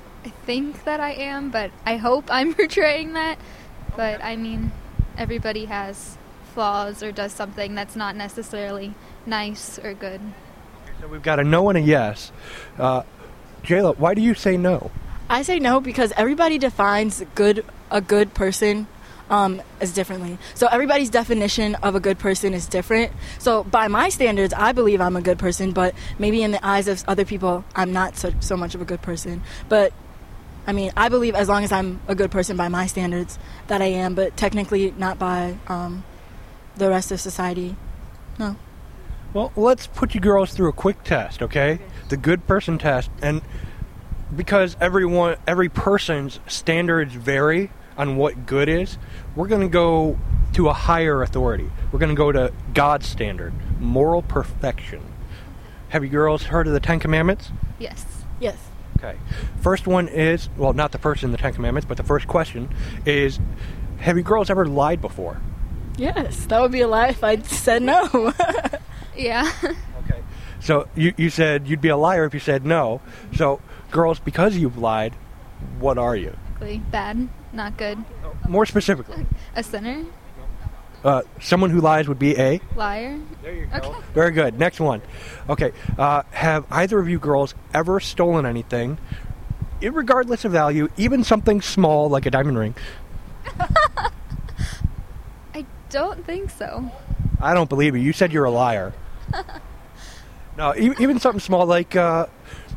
think 0.45 0.85
that 0.85 1.01
I 1.01 1.11
am, 1.11 1.51
but 1.51 1.71
I 1.85 1.97
hope 1.97 2.25
I'm 2.29 2.53
portraying 2.55 3.13
that. 3.13 3.37
But 3.97 4.23
I 4.23 4.37
mean, 4.37 4.71
everybody 5.21 5.65
has 5.65 6.17
flaws 6.55 7.03
or 7.03 7.11
does 7.11 7.31
something 7.31 7.75
that's 7.75 7.95
not 7.95 8.15
necessarily 8.15 8.95
nice 9.27 9.77
or 9.77 9.93
good. 9.93 10.19
So 10.99 11.07
we've 11.07 11.21
got 11.21 11.39
a 11.39 11.43
no 11.43 11.69
and 11.69 11.77
a 11.77 11.81
yes. 11.81 12.31
Uh, 12.79 13.03
Jayla, 13.63 13.97
why 13.99 14.15
do 14.15 14.21
you 14.21 14.33
say 14.33 14.57
no? 14.57 14.89
I 15.29 15.43
say 15.43 15.59
no 15.59 15.79
because 15.79 16.11
everybody 16.17 16.57
defines 16.57 17.23
good 17.35 17.63
a 17.91 18.01
good 18.01 18.33
person 18.33 18.87
um, 19.29 19.61
as 19.79 19.93
differently. 19.93 20.39
So 20.55 20.67
everybody's 20.67 21.11
definition 21.11 21.75
of 21.75 21.93
a 21.93 21.99
good 21.99 22.17
person 22.17 22.55
is 22.55 22.65
different. 22.65 23.13
So 23.37 23.63
by 23.63 23.87
my 23.89 24.09
standards, 24.09 24.55
I 24.55 24.71
believe 24.71 25.01
I'm 25.01 25.15
a 25.15 25.21
good 25.21 25.37
person, 25.37 25.71
but 25.71 25.93
maybe 26.17 26.41
in 26.41 26.51
the 26.51 26.65
eyes 26.65 26.87
of 26.87 27.03
other 27.07 27.25
people, 27.25 27.63
I'm 27.75 27.93
not 27.93 28.17
so, 28.17 28.33
so 28.39 28.57
much 28.57 28.73
of 28.73 28.81
a 28.81 28.85
good 28.85 29.03
person. 29.03 29.43
But 29.69 29.93
I 30.67 30.73
mean, 30.73 30.91
I 30.95 31.09
believe 31.09 31.35
as 31.35 31.49
long 31.49 31.63
as 31.63 31.71
I'm 31.71 31.99
a 32.07 32.15
good 32.15 32.31
person 32.31 32.55
by 32.55 32.67
my 32.67 32.85
standards, 32.85 33.39
that 33.67 33.81
I 33.81 33.85
am, 33.85 34.13
but 34.15 34.37
technically 34.37 34.91
not 34.97 35.17
by 35.17 35.57
um, 35.67 36.03
the 36.75 36.89
rest 36.89 37.11
of 37.11 37.19
society. 37.19 37.75
No. 38.37 38.55
Well, 39.33 39.51
let's 39.55 39.87
put 39.87 40.13
you 40.13 40.21
girls 40.21 40.53
through 40.53 40.69
a 40.69 40.73
quick 40.73 41.03
test, 41.03 41.41
okay? 41.41 41.79
The 42.09 42.17
good 42.17 42.45
person 42.47 42.77
test, 42.77 43.09
and 43.21 43.41
because 44.35 44.77
everyone, 44.79 45.37
every 45.47 45.69
person's 45.69 46.39
standards 46.47 47.13
vary 47.13 47.71
on 47.97 48.17
what 48.17 48.45
good 48.45 48.69
is, 48.69 48.97
we're 49.35 49.47
going 49.47 49.61
to 49.61 49.69
go 49.69 50.19
to 50.53 50.69
a 50.69 50.73
higher 50.73 51.21
authority. 51.21 51.69
We're 51.91 51.99
going 51.99 52.09
to 52.09 52.15
go 52.15 52.31
to 52.31 52.51
God's 52.73 53.07
standard, 53.07 53.53
moral 53.79 54.21
perfection. 54.21 55.01
Have 55.89 56.03
you 56.03 56.09
girls 56.09 56.43
heard 56.43 56.67
of 56.67 56.73
the 56.73 56.79
Ten 56.79 56.99
Commandments? 56.99 57.51
Yes. 57.79 58.05
Yes. 58.39 58.57
Okay. 59.03 59.17
First 59.61 59.87
one 59.87 60.07
is 60.07 60.47
well, 60.57 60.73
not 60.73 60.91
the 60.91 60.99
first 60.99 61.23
in 61.23 61.31
the 61.31 61.37
Ten 61.37 61.53
Commandments, 61.53 61.87
but 61.87 61.97
the 61.97 62.03
first 62.03 62.27
question 62.27 62.69
is: 63.05 63.39
Have 63.99 64.15
you 64.17 64.23
girls 64.23 64.49
ever 64.49 64.65
lied 64.65 65.01
before? 65.01 65.41
Yes. 65.97 66.45
That 66.45 66.61
would 66.61 66.71
be 66.71 66.81
a 66.81 66.87
lie 66.87 67.09
if 67.09 67.23
I 67.23 67.37
said 67.41 67.81
no. 67.81 68.33
Yeah. 69.15 69.51
Okay. 69.63 70.23
So 70.61 70.87
you, 70.95 71.13
you 71.17 71.29
said 71.29 71.67
you'd 71.67 71.81
be 71.81 71.89
a 71.89 71.97
liar 71.97 72.25
if 72.25 72.33
you 72.33 72.39
said 72.39 72.65
no. 72.65 73.01
So, 73.35 73.59
girls, 73.91 74.19
because 74.19 74.55
you've 74.57 74.77
lied, 74.77 75.13
what 75.79 75.97
are 75.97 76.15
you? 76.15 76.35
Bad, 76.91 77.27
not 77.51 77.77
good. 77.77 78.03
More 78.47 78.65
specifically, 78.65 79.25
A 79.55 79.63
sinner, 79.63 80.05
uh, 81.03 81.23
someone 81.39 81.69
who 81.69 81.81
lies 81.81 82.07
would 82.07 82.19
be 82.19 82.37
a. 82.37 82.61
liar. 82.75 83.19
There 83.41 83.53
you 83.53 83.65
go. 83.65 83.77
Okay. 83.77 83.99
Very 84.13 84.31
good. 84.31 84.59
Next 84.59 84.79
one. 84.79 85.01
Okay. 85.49 85.71
Uh, 85.97 86.23
have 86.31 86.65
either 86.71 86.99
of 86.99 87.09
you 87.09 87.19
girls 87.19 87.55
ever 87.73 87.99
stolen 87.99 88.45
anything, 88.45 88.97
regardless 89.81 90.45
of 90.45 90.51
value, 90.51 90.89
even 90.97 91.23
something 91.23 91.61
small 91.61 92.09
like 92.09 92.25
a 92.25 92.31
diamond 92.31 92.57
ring? 92.57 92.75
I 95.53 95.65
don't 95.89 96.25
think 96.25 96.49
so. 96.49 96.91
I 97.39 97.53
don't 97.53 97.69
believe 97.69 97.95
you. 97.95 98.01
You 98.01 98.13
said 98.13 98.31
you're 98.31 98.45
a 98.45 98.51
liar. 98.51 98.93
no, 100.57 100.75
e- 100.75 100.93
even 100.99 101.19
something 101.19 101.39
small 101.39 101.65
like 101.65 101.95
uh, 101.95 102.27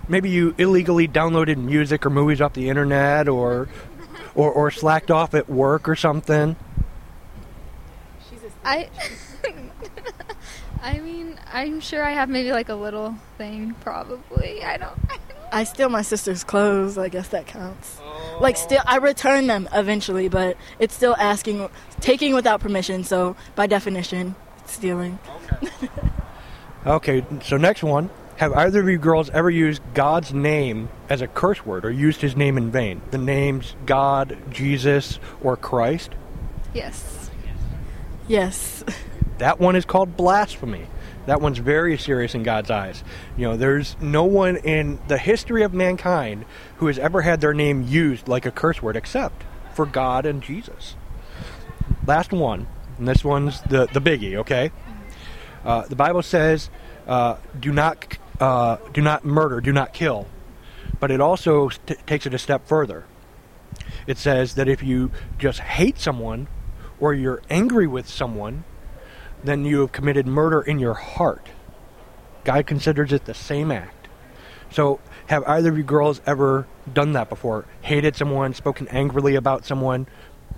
maybe 0.09 0.31
you 0.31 0.55
illegally 0.57 1.07
downloaded 1.07 1.59
music 1.59 2.07
or 2.07 2.11
movies 2.11 2.41
off 2.41 2.55
the 2.55 2.71
internet, 2.71 3.29
or 3.29 3.69
or, 4.35 4.51
or 4.51 4.71
slacked 4.71 5.11
off 5.11 5.35
at 5.35 5.49
work 5.49 5.89
or 5.89 5.97
something. 5.97 6.57
I. 8.65 8.89
I 10.83 10.99
mean, 10.99 11.39
I'm 11.51 11.81
sure 11.81 12.03
I 12.05 12.11
have 12.11 12.29
maybe 12.29 12.53
like 12.53 12.69
a 12.69 12.75
little 12.75 13.17
thing, 13.39 13.75
probably. 13.81 14.63
I 14.63 14.77
don't. 14.77 14.99
I 15.51 15.65
steal 15.65 15.89
my 15.89 16.03
sister's 16.03 16.45
clothes. 16.45 16.99
I 16.99 17.09
guess 17.09 17.29
that 17.29 17.47
counts. 17.47 17.99
Like, 18.41 18.57
oh. 18.57 18.61
still, 18.61 18.83
I 18.87 18.97
return 18.97 19.47
them 19.47 19.69
eventually, 19.73 20.29
but 20.29 20.57
it's 20.79 20.95
still 20.95 21.17
asking, 21.19 21.71
taking 22.01 22.35
without 22.35 22.61
permission. 22.61 23.05
So, 23.05 23.37
by 23.55 23.67
definition, 23.67 24.35
it's 24.59 24.73
stealing. 24.73 25.19
Okay, 26.87 27.25
so 27.43 27.57
next 27.57 27.83
one. 27.83 28.11
Have 28.37 28.53
either 28.53 28.81
of 28.81 28.89
you 28.89 28.99
girls 28.99 29.31
ever 29.31 29.49
used 29.49 29.81
God's 29.95 30.35
name 30.35 30.91
as 31.09 31.23
a 31.23 31.27
curse 31.27 31.65
word 31.65 31.85
or 31.85 31.91
used 31.91 32.21
his 32.21 32.37
name 32.37 32.59
in 32.59 32.71
vain? 32.71 33.01
The 33.11 33.17
names 33.17 33.75
God, 33.87 34.37
Jesus, 34.51 35.19
or 35.43 35.57
Christ? 35.57 36.11
Yes. 36.75 37.24
Yes. 38.29 38.85
That 39.39 39.59
one 39.59 39.77
is 39.77 39.85
called 39.85 40.17
blasphemy. 40.17 40.87
That 41.27 41.41
one's 41.41 41.59
very 41.59 41.97
serious 41.99 42.35
in 42.35 42.43
God's 42.43 42.71
eyes. 42.71 43.03
You 43.37 43.49
know, 43.49 43.57
there's 43.57 43.97
no 44.01 44.25
one 44.25 44.57
in 44.57 44.99
the 45.09 45.19
history 45.19 45.63
of 45.63 45.73
mankind 45.73 46.45
who 46.77 46.87
has 46.87 46.99
ever 46.99 47.23
had 47.23 47.41
their 47.41 47.55
name 47.55 47.83
used 47.83 48.29
like 48.29 48.47
a 48.47 48.51
curse 48.51 48.83
word 48.83 48.97
except 48.97 49.43
for 49.75 49.87
God 49.87 50.27
and 50.27 50.43
Jesus. 50.43 50.97
last 52.07 52.33
one, 52.33 52.67
and 52.99 53.09
this 53.09 53.25
one's 53.25 53.61
the 53.63 53.87
the 53.93 54.01
biggie. 54.01 54.37
Okay. 54.37 54.71
Uh, 55.65 55.87
the 55.89 55.97
Bible 55.97 56.23
says, 56.23 56.69
uh, 57.07 57.37
"Do 57.59 57.73
not 57.73 58.19
uh, 58.39 58.77
do 58.93 59.01
not 59.01 59.25
murder, 59.25 59.61
do 59.61 59.73
not 59.73 59.93
kill," 59.95 60.27
but 61.01 61.11
it 61.11 61.21
also 61.21 61.71
t- 61.71 61.97
takes 62.07 62.27
it 62.27 62.35
a 62.35 62.39
step 62.39 62.67
further. 62.69 63.05
It 64.07 64.19
says 64.19 64.55
that 64.55 64.69
if 64.69 64.83
you 64.83 65.11
just 65.39 65.61
hate 65.61 65.99
someone 65.99 66.47
or 67.05 67.13
you're 67.13 67.43
angry 67.51 67.87
with 67.87 68.09
someone, 68.09 68.65
then 69.45 69.63
you 69.67 69.81
have 69.81 69.93
committed 69.93 70.27
murder 70.27 70.63
in 70.63 70.79
your 70.79 70.95
heart. 70.95 71.51
God 72.45 72.67
considers 72.67 73.13
it 73.13 73.27
the 73.27 73.35
same 73.35 73.71
act. 73.71 74.09
So, 74.71 75.01
have 75.27 75.45
either 75.47 75.69
of 75.69 75.77
you 75.77 75.85
girls 75.85 76.23
ever 76.27 76.67
done 76.91 77.13
that 77.13 77.29
before? 77.29 77.67
Hated 77.83 78.17
someone, 78.17 78.55
spoken 78.55 78.89
angrily 78.89 79.35
about 79.35 79.67
someone, 79.67 80.07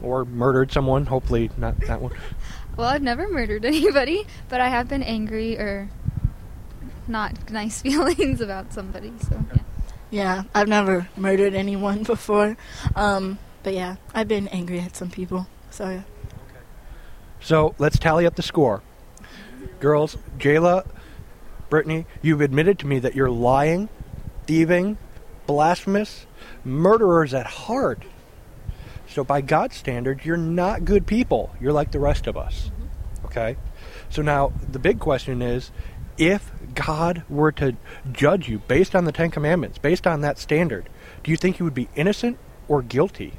or 0.01 0.25
murdered 0.25 0.71
someone? 0.71 1.07
Hopefully, 1.07 1.51
not 1.57 1.81
that 1.81 2.01
one. 2.01 2.13
Well, 2.77 2.87
I've 2.87 3.03
never 3.03 3.27
murdered 3.29 3.65
anybody, 3.65 4.25
but 4.49 4.61
I 4.61 4.69
have 4.69 4.87
been 4.87 5.03
angry 5.03 5.59
or 5.59 5.91
not 7.09 7.51
nice 7.51 7.83
feelings 7.83 8.41
about 8.41 8.73
somebody. 8.73 9.13
So 9.29 9.45
yeah. 9.53 9.63
Yeah, 10.11 10.43
I've 10.55 10.69
never 10.69 11.09
murdered 11.17 11.55
anyone 11.55 12.03
before. 12.05 12.57
Um, 12.95 13.41
but 13.65 13.75
yeah, 13.75 13.97
I've 14.15 14.29
been 14.29 14.47
angry 14.47 14.79
at 14.79 14.95
some 14.95 15.11
people. 15.11 15.49
So 15.71 15.89
yeah. 15.89 16.03
So 17.40 17.75
let's 17.79 17.99
tally 17.99 18.27
up 18.27 18.37
the 18.37 18.42
score. 18.42 18.83
Girls, 19.81 20.16
Jayla, 20.38 20.87
Brittany, 21.68 22.07
you've 22.22 22.40
admitted 22.40 22.79
to 22.81 22.87
me 22.87 22.99
that 23.01 23.14
you're 23.14 23.31
lying, 23.31 23.88
thieving, 24.46 24.99
blasphemous, 25.46 26.27
murderers 26.64 27.35
at 27.35 27.46
heart. 27.46 28.03
So 29.09 29.25
by 29.25 29.40
God's 29.40 29.77
standard, 29.77 30.25
you're 30.25 30.37
not 30.37 30.85
good 30.85 31.07
people. 31.07 31.55
You're 31.61 31.72
like 31.72 31.92
the 31.92 32.01
rest 32.01 32.27
of 32.27 32.37
us. 32.37 32.70
Okay? 33.25 33.57
So 34.09 34.22
now 34.22 34.53
the 34.70 34.79
big 34.79 34.99
question 34.99 35.42
is 35.42 35.70
if 36.18 36.51
God 36.75 37.22
were 37.29 37.53
to 37.53 37.77
judge 38.12 38.49
you 38.49 38.59
based 38.61 38.94
on 38.94 39.05
the 39.05 39.12
Ten 39.12 39.31
Commandments, 39.31 39.79
based 39.79 40.07
on 40.07 40.20
that 40.22 40.38
standard, 40.38 40.88
do 41.22 41.31
you 41.31 41.37
think 41.37 41.59
you 41.59 41.64
would 41.64 41.75
be 41.75 41.88
innocent 41.94 42.38
or 42.68 42.83
guilty? 42.83 43.35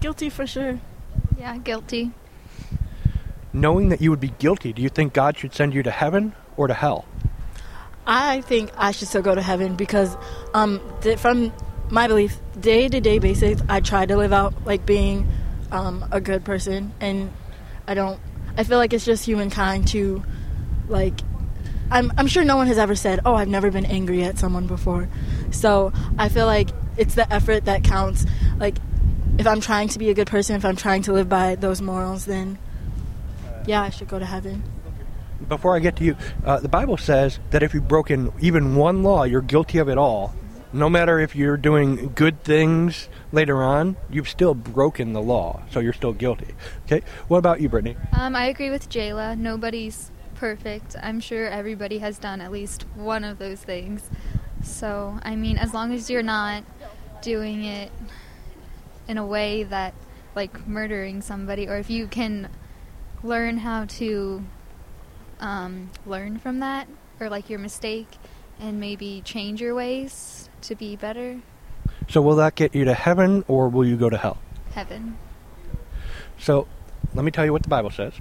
Guilty 0.00 0.30
for 0.30 0.46
sure. 0.46 0.80
Yeah, 1.38 1.58
guilty. 1.58 2.12
Knowing 3.52 3.88
that 3.88 4.00
you 4.00 4.10
would 4.10 4.20
be 4.20 4.32
guilty, 4.38 4.72
do 4.72 4.80
you 4.80 4.88
think 4.88 5.12
God 5.12 5.36
should 5.36 5.52
send 5.52 5.74
you 5.74 5.82
to 5.82 5.90
heaven 5.90 6.32
or 6.56 6.68
to 6.68 6.74
hell? 6.74 7.04
I 8.06 8.40
think 8.42 8.70
I 8.76 8.92
should 8.92 9.08
still 9.08 9.22
go 9.22 9.34
to 9.34 9.42
heaven 9.42 9.76
because, 9.76 10.16
um, 10.54 10.80
th- 11.00 11.18
from 11.18 11.52
my 11.90 12.06
belief, 12.06 12.38
day 12.58 12.88
to 12.88 13.00
day 13.00 13.18
basis, 13.18 13.60
I 13.68 13.80
try 13.80 14.06
to 14.06 14.16
live 14.16 14.32
out 14.32 14.54
like 14.64 14.86
being 14.86 15.28
um, 15.72 16.04
a 16.10 16.20
good 16.20 16.44
person, 16.44 16.92
and 17.00 17.32
I 17.86 17.94
don't. 17.94 18.20
I 18.56 18.64
feel 18.64 18.78
like 18.78 18.92
it's 18.92 19.04
just 19.04 19.24
humankind 19.24 19.88
to, 19.88 20.22
like, 20.88 21.20
I'm 21.90 22.12
I'm 22.16 22.26
sure 22.26 22.44
no 22.44 22.56
one 22.56 22.68
has 22.68 22.78
ever 22.78 22.94
said, 22.94 23.20
"Oh, 23.24 23.34
I've 23.34 23.48
never 23.48 23.70
been 23.70 23.86
angry 23.86 24.22
at 24.22 24.38
someone 24.38 24.66
before," 24.66 25.08
so 25.50 25.92
I 26.18 26.28
feel 26.28 26.46
like 26.46 26.70
it's 26.96 27.14
the 27.14 27.30
effort 27.32 27.64
that 27.64 27.84
counts. 27.84 28.26
Like, 28.58 28.76
if 29.38 29.46
I'm 29.46 29.60
trying 29.60 29.88
to 29.88 29.98
be 29.98 30.10
a 30.10 30.14
good 30.14 30.28
person, 30.28 30.56
if 30.56 30.64
I'm 30.64 30.76
trying 30.76 31.02
to 31.02 31.12
live 31.12 31.28
by 31.28 31.56
those 31.56 31.82
morals, 31.82 32.26
then 32.26 32.58
yeah, 33.70 33.82
I 33.82 33.90
should 33.90 34.08
go 34.08 34.18
to 34.18 34.26
heaven. 34.26 34.64
Before 35.48 35.76
I 35.76 35.78
get 35.78 35.94
to 35.96 36.04
you, 36.04 36.16
uh, 36.44 36.58
the 36.58 36.68
Bible 36.68 36.96
says 36.96 37.38
that 37.50 37.62
if 37.62 37.72
you've 37.72 37.86
broken 37.86 38.32
even 38.40 38.74
one 38.74 39.04
law, 39.04 39.22
you're 39.22 39.40
guilty 39.40 39.78
of 39.78 39.88
it 39.88 39.96
all. 39.96 40.34
No 40.72 40.90
matter 40.90 41.20
if 41.20 41.36
you're 41.36 41.56
doing 41.56 42.10
good 42.16 42.42
things 42.42 43.08
later 43.30 43.62
on, 43.62 43.96
you've 44.10 44.28
still 44.28 44.54
broken 44.54 45.12
the 45.12 45.22
law, 45.22 45.62
so 45.70 45.78
you're 45.78 45.92
still 45.92 46.12
guilty. 46.12 46.54
Okay. 46.86 47.02
What 47.28 47.38
about 47.38 47.60
you, 47.60 47.68
Brittany? 47.68 47.96
Um, 48.12 48.34
I 48.34 48.46
agree 48.46 48.70
with 48.70 48.90
Jayla. 48.90 49.38
Nobody's 49.38 50.10
perfect. 50.34 50.96
I'm 51.00 51.20
sure 51.20 51.46
everybody 51.46 51.98
has 51.98 52.18
done 52.18 52.40
at 52.40 52.50
least 52.50 52.86
one 52.96 53.22
of 53.22 53.38
those 53.38 53.60
things. 53.60 54.10
So, 54.64 55.18
I 55.22 55.36
mean, 55.36 55.56
as 55.58 55.72
long 55.72 55.92
as 55.92 56.10
you're 56.10 56.22
not 56.24 56.64
doing 57.22 57.64
it 57.64 57.92
in 59.06 59.16
a 59.16 59.26
way 59.26 59.62
that, 59.62 59.94
like, 60.34 60.66
murdering 60.66 61.22
somebody, 61.22 61.68
or 61.68 61.76
if 61.76 61.88
you 61.88 62.08
can 62.08 62.48
learn 63.22 63.58
how 63.58 63.84
to 63.86 64.44
um, 65.40 65.90
learn 66.06 66.38
from 66.38 66.60
that, 66.60 66.88
or 67.18 67.28
like 67.28 67.48
your 67.50 67.58
mistake, 67.58 68.08
and 68.60 68.78
maybe 68.80 69.22
change 69.24 69.60
your 69.60 69.74
ways 69.74 70.48
to 70.62 70.74
be 70.74 70.96
better, 70.96 71.40
So 72.08 72.20
will 72.20 72.36
that 72.36 72.54
get 72.54 72.74
you 72.74 72.84
to 72.84 72.92
heaven 72.94 73.44
or 73.48 73.68
will 73.68 73.86
you 73.86 73.96
go 73.96 74.10
to 74.10 74.16
hell? 74.18 74.38
heaven. 74.72 75.16
So 76.38 76.66
let 77.14 77.24
me 77.24 77.30
tell 77.30 77.44
you 77.44 77.52
what 77.52 77.62
the 77.62 77.68
Bible 77.68 77.90
says. 77.90 78.12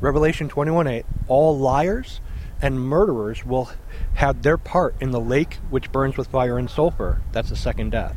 Revelation 0.00 0.48
21 0.48 0.86
8 0.86 1.04
all 1.28 1.58
liars 1.58 2.20
and 2.62 2.80
murderers 2.80 3.44
will 3.44 3.70
have 4.14 4.42
their 4.42 4.56
part 4.56 4.94
in 5.00 5.10
the 5.10 5.20
lake 5.20 5.54
which 5.70 5.90
burns 5.92 6.16
with 6.16 6.28
fire 6.28 6.58
and 6.58 6.70
sulfur. 6.70 7.20
That's 7.32 7.48
the 7.50 7.56
second 7.56 7.90
death. 7.90 8.16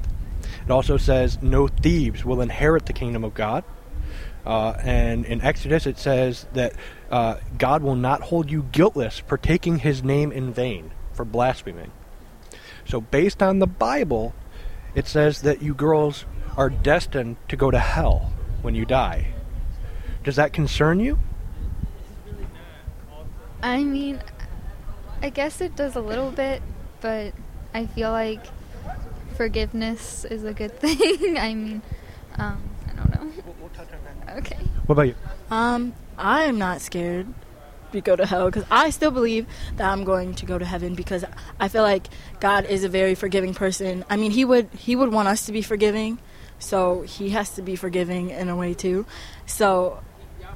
It 0.65 0.71
also 0.71 0.97
says 0.97 1.41
no 1.41 1.67
thieves 1.67 2.23
will 2.23 2.41
inherit 2.41 2.85
the 2.85 2.93
kingdom 2.93 3.23
of 3.23 3.33
God. 3.33 3.63
Uh, 4.45 4.75
and 4.83 5.25
in 5.25 5.41
Exodus 5.41 5.85
it 5.85 5.97
says 5.97 6.45
that 6.53 6.73
uh, 7.09 7.37
God 7.57 7.81
will 7.81 7.95
not 7.95 8.21
hold 8.21 8.51
you 8.51 8.63
guiltless 8.71 9.19
for 9.19 9.37
taking 9.37 9.79
his 9.79 10.03
name 10.03 10.31
in 10.31 10.53
vain, 10.53 10.91
for 11.13 11.23
blaspheming. 11.23 11.91
So 12.85 12.99
based 12.99 13.41
on 13.41 13.59
the 13.59 13.67
Bible, 13.67 14.33
it 14.95 15.07
says 15.07 15.41
that 15.41 15.61
you 15.61 15.73
girls 15.73 16.25
are 16.57 16.69
destined 16.69 17.37
to 17.47 17.55
go 17.55 17.71
to 17.71 17.79
hell 17.79 18.31
when 18.61 18.75
you 18.75 18.85
die. 18.85 19.33
Does 20.23 20.35
that 20.35 20.53
concern 20.53 20.99
you? 20.99 21.19
I 23.61 23.83
mean, 23.83 24.21
I 25.21 25.29
guess 25.29 25.61
it 25.61 25.75
does 25.75 25.95
a 25.95 26.01
little 26.01 26.31
bit, 26.31 26.61
but 27.01 27.33
I 27.73 27.85
feel 27.87 28.11
like 28.11 28.45
forgiveness 29.35 30.25
is 30.25 30.43
a 30.43 30.53
good 30.53 30.77
thing. 30.79 31.37
I 31.37 31.53
mean, 31.53 31.81
um, 32.35 32.61
I 32.89 32.93
don't 32.93 33.09
know. 33.15 33.32
Okay. 34.37 34.57
What 34.85 34.93
about 34.93 35.03
you? 35.03 35.15
Um, 35.51 35.93
I 36.17 36.43
am 36.43 36.57
not 36.57 36.81
scared 36.81 37.27
to 37.91 38.01
go 38.01 38.15
to 38.15 38.25
hell 38.25 38.45
because 38.47 38.65
I 38.69 38.89
still 38.89 39.11
believe 39.11 39.47
that 39.77 39.89
I'm 39.89 40.03
going 40.03 40.33
to 40.35 40.45
go 40.45 40.57
to 40.57 40.65
heaven 40.65 40.95
because 40.95 41.23
I 41.59 41.67
feel 41.67 41.83
like 41.83 42.07
God 42.39 42.65
is 42.65 42.83
a 42.83 42.89
very 42.89 43.15
forgiving 43.15 43.53
person. 43.53 44.03
I 44.09 44.17
mean, 44.17 44.31
he 44.31 44.45
would 44.45 44.69
he 44.73 44.95
would 44.95 45.11
want 45.11 45.27
us 45.27 45.45
to 45.45 45.51
be 45.51 45.61
forgiving, 45.61 46.19
so 46.59 47.01
he 47.01 47.29
has 47.29 47.51
to 47.51 47.61
be 47.61 47.75
forgiving 47.75 48.29
in 48.31 48.49
a 48.49 48.55
way 48.55 48.73
too. 48.73 49.05
So, 49.45 50.01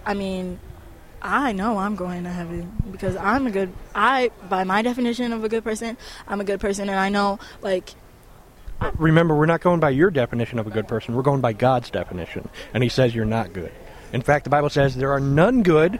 I 0.05 0.13
mean, 0.13 0.59
I 1.21 1.51
know 1.51 1.77
I'm 1.77 1.95
going 1.95 2.23
to 2.23 2.29
heaven 2.29 2.71
because 2.91 3.15
I'm 3.15 3.47
a 3.47 3.51
good 3.51 3.71
I 3.95 4.31
by 4.49 4.63
my 4.63 4.81
definition 4.81 5.31
of 5.33 5.43
a 5.43 5.49
good 5.49 5.63
person, 5.63 5.97
I'm 6.27 6.41
a 6.41 6.43
good 6.43 6.59
person 6.59 6.89
and 6.89 6.99
I 6.99 7.09
know 7.09 7.39
like 7.61 7.93
Remember, 8.95 9.35
we're 9.35 9.45
not 9.45 9.61
going 9.61 9.79
by 9.79 9.89
your 9.89 10.11
definition 10.11 10.59
of 10.59 10.67
a 10.67 10.69
good 10.69 10.87
person. 10.87 11.15
We're 11.15 11.23
going 11.23 11.41
by 11.41 11.53
God's 11.53 11.89
definition. 11.89 12.49
And 12.73 12.83
He 12.83 12.89
says 12.89 13.15
you're 13.15 13.25
not 13.25 13.53
good. 13.53 13.71
In 14.13 14.21
fact, 14.21 14.43
the 14.43 14.49
Bible 14.49 14.69
says 14.69 14.95
there 14.95 15.11
are 15.11 15.19
none 15.19 15.63
good, 15.63 15.99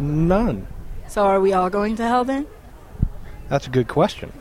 none. 0.00 0.66
so 1.08 1.22
are 1.24 1.40
we 1.40 1.52
all 1.52 1.70
going 1.70 1.96
to 1.96 2.06
hell 2.06 2.24
then? 2.24 2.46
That's 3.48 3.66
a 3.66 3.70
good 3.70 3.88
question. 3.88 4.32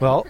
Well, 0.00 0.26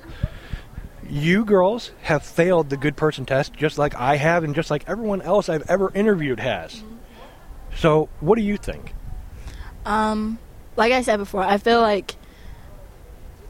you 1.09 1.45
girls 1.45 1.93
have 2.03 2.23
failed 2.23 2.71
the 2.71 2.77
good 2.77 2.97
person 2.97 3.25
test 3.25 3.53
just 3.55 3.79
like 3.79 3.95
I 3.95 4.17
have 4.17 4.45
and 4.45 4.55
just 4.55 4.71
like 4.71 4.85
everyone 4.87 5.23
else 5.23 5.49
I've 5.49 5.69
ever 5.69 5.93
interviewed 5.95 6.41
has. 6.41 6.83
So, 7.77 8.09
what 8.21 8.37
do 8.37 8.43
you 8.43 8.57
think? 8.57 8.95
Um, 9.85 10.39
like 10.77 10.93
I 10.93 11.03
said 11.03 11.17
before, 11.17 11.43
I 11.43 11.59
feel 11.59 11.81
like 11.81 12.17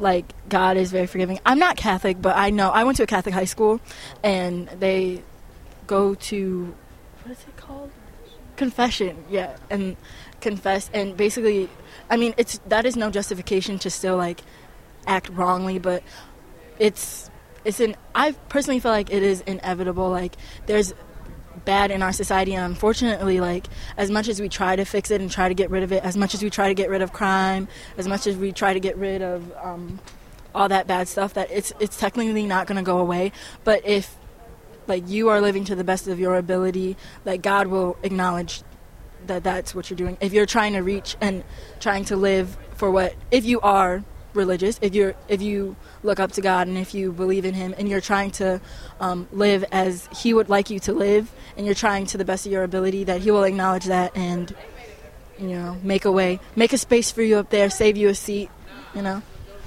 like 0.02 0.34
God 0.48 0.76
is 0.76 0.90
very 0.90 1.06
forgiving. 1.06 1.38
I'm 1.46 1.58
not 1.58 1.76
Catholic, 1.76 2.20
but 2.20 2.36
I 2.36 2.50
know 2.50 2.70
I 2.70 2.84
went 2.84 2.96
to 2.98 3.04
a 3.04 3.06
Catholic 3.06 3.34
high 3.34 3.44
school, 3.46 3.80
and 4.22 4.68
they 4.68 5.22
go 5.86 6.14
to 6.14 6.74
what 7.22 7.32
is 7.32 7.44
it 7.44 7.56
called? 7.56 7.90
Confession, 8.56 9.24
yeah, 9.30 9.56
and 9.70 9.96
confess, 10.40 10.90
and 10.92 11.16
basically, 11.16 11.68
I 12.10 12.16
mean, 12.16 12.34
it's 12.36 12.60
that 12.66 12.84
is 12.84 12.96
no 12.96 13.10
justification 13.10 13.78
to 13.78 13.90
still 13.90 14.16
like 14.16 14.42
act 15.06 15.28
wrongly, 15.30 15.78
but 15.78 16.02
it's 16.78 17.30
it's 17.64 17.80
an 17.80 17.94
I 18.14 18.32
personally 18.48 18.80
feel 18.80 18.90
like 18.90 19.10
it 19.10 19.22
is 19.22 19.40
inevitable. 19.42 20.10
Like 20.10 20.36
there's 20.66 20.92
bad 21.64 21.90
in 21.90 22.02
our 22.02 22.12
society 22.12 22.54
unfortunately 22.54 23.40
like 23.40 23.66
as 23.96 24.10
much 24.10 24.28
as 24.28 24.40
we 24.40 24.48
try 24.48 24.74
to 24.74 24.84
fix 24.84 25.10
it 25.10 25.20
and 25.20 25.30
try 25.30 25.48
to 25.48 25.54
get 25.54 25.70
rid 25.70 25.82
of 25.82 25.92
it 25.92 26.02
as 26.02 26.16
much 26.16 26.34
as 26.34 26.42
we 26.42 26.50
try 26.50 26.68
to 26.68 26.74
get 26.74 26.88
rid 26.90 27.02
of 27.02 27.12
crime 27.12 27.68
as 27.96 28.08
much 28.08 28.26
as 28.26 28.36
we 28.36 28.52
try 28.52 28.72
to 28.72 28.80
get 28.80 28.96
rid 28.96 29.22
of 29.22 29.52
um, 29.62 29.98
all 30.54 30.68
that 30.68 30.86
bad 30.86 31.08
stuff 31.08 31.34
that 31.34 31.50
it's 31.50 31.72
it's 31.80 31.96
technically 31.96 32.46
not 32.46 32.66
going 32.66 32.76
to 32.76 32.82
go 32.82 32.98
away. 32.98 33.32
But 33.64 33.86
if 33.86 34.16
like 34.86 35.08
you 35.08 35.28
are 35.28 35.40
living 35.40 35.64
to 35.64 35.74
the 35.74 35.84
best 35.84 36.08
of 36.08 36.18
your 36.18 36.34
ability 36.34 36.96
like 37.24 37.40
god 37.40 37.68
will 37.68 37.96
acknowledge 38.02 38.62
that 39.28 39.44
that's 39.44 39.74
what 39.74 39.88
you're 39.88 39.96
doing. 39.96 40.16
If 40.20 40.32
you're 40.32 40.46
trying 40.46 40.72
to 40.72 40.80
reach 40.80 41.16
and 41.20 41.44
trying 41.78 42.04
to 42.06 42.16
live 42.16 42.56
for 42.74 42.90
what 42.90 43.14
if 43.30 43.44
you 43.44 43.60
are 43.60 44.04
religious, 44.35 44.79
if 44.83 44.95
you're 44.95 45.14
if 45.29 45.42
you 45.42 45.77
look 46.03 46.21
up 46.21 46.33
to 46.33 46.40
God 46.40 46.66
and 46.68 46.77
if 46.79 46.95
you 46.95 47.12
believe 47.12 47.45
in 47.45 47.55
Him 47.55 47.75
and 47.79 47.88
you're 47.88 48.01
trying 48.01 48.31
to 48.33 48.61
um, 49.01 49.29
live 49.33 49.64
as 49.73 50.09
He 50.16 50.35
would 50.35 50.49
like 50.49 50.71
you 50.71 50.79
to 50.81 50.92
live, 50.92 51.31
and 51.57 51.66
you're 51.66 51.75
trying 51.75 52.07
to 52.07 52.18
the 52.18 52.25
best 52.25 52.47
of 52.47 52.53
your 52.53 52.64
ability, 52.64 53.05
that 53.05 53.21
He 53.21 53.31
will 53.31 53.45
acknowledge 53.45 53.87
that 53.87 54.16
and 54.16 54.55
you 55.38 55.49
know 55.49 55.77
make 55.83 56.05
a 56.05 56.12
way, 56.12 56.40
make 56.57 56.73
a 56.73 56.79
space 56.79 57.11
for 57.11 57.23
you 57.23 57.37
up 57.37 57.51
there, 57.51 57.71
save 57.71 57.97
you 57.97 58.09
a 58.09 58.14
seat. 58.14 58.51
You 58.95 59.03
know. 59.03 59.23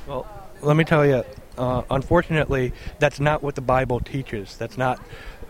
Well, 0.08 0.28
let 0.62 0.75
me 0.75 0.84
tell 0.84 1.06
you, 1.06 1.23
uh, 1.58 1.84
unfortunately, 1.89 2.73
that's 2.99 3.19
not 3.19 3.41
what 3.41 3.56
the 3.56 3.62
Bible 3.62 3.99
teaches. 3.99 4.58
That's 4.58 4.78
not. 4.78 4.99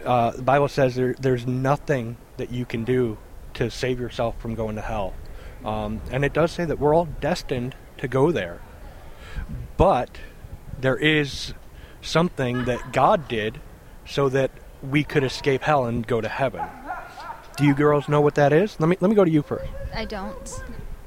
Uh, 0.04 0.32
the 0.32 0.44
Bible 0.44 0.68
says 0.68 0.96
there, 0.96 1.16
there's 1.20 1.48
nothing 1.48 2.18
that 2.38 2.52
you 2.52 2.66
can 2.66 2.84
do 2.84 3.18
to 3.56 3.72
save 3.72 4.00
yourself 4.00 4.40
from 4.40 4.54
going 4.54 4.76
to 4.76 4.82
hell. 4.82 5.14
Um, 5.64 6.02
and 6.12 6.24
it 6.24 6.34
does 6.34 6.52
say 6.52 6.66
that 6.66 6.80
we're 6.80 6.94
all 6.94 7.08
destined 7.20 7.76
to 7.98 8.08
go 8.08 8.32
there. 8.32 8.62
But 9.78 10.18
there 10.80 10.98
is 10.98 11.54
something 12.02 12.66
that 12.66 12.94
God 12.94 13.28
did 13.28 13.60
so 14.06 14.30
that 14.30 14.52
we 14.82 15.04
could 15.04 15.24
escape 15.24 15.64
hell 15.64 15.86
and 15.86 16.06
go 16.06 16.22
to 16.22 16.30
heaven. 16.30 16.64
Do 17.58 17.66
you 17.66 17.74
girls 17.74 18.10
know 18.10 18.22
what 18.22 18.36
that 18.36 18.52
is? 18.54 18.80
Let 18.80 18.90
me 18.90 18.98
let 19.00 19.10
me 19.10 19.16
go 19.16 19.24
to 19.24 19.32
you 19.32 19.42
first. 19.42 19.72
I 19.94 20.06
don't. 20.06 20.50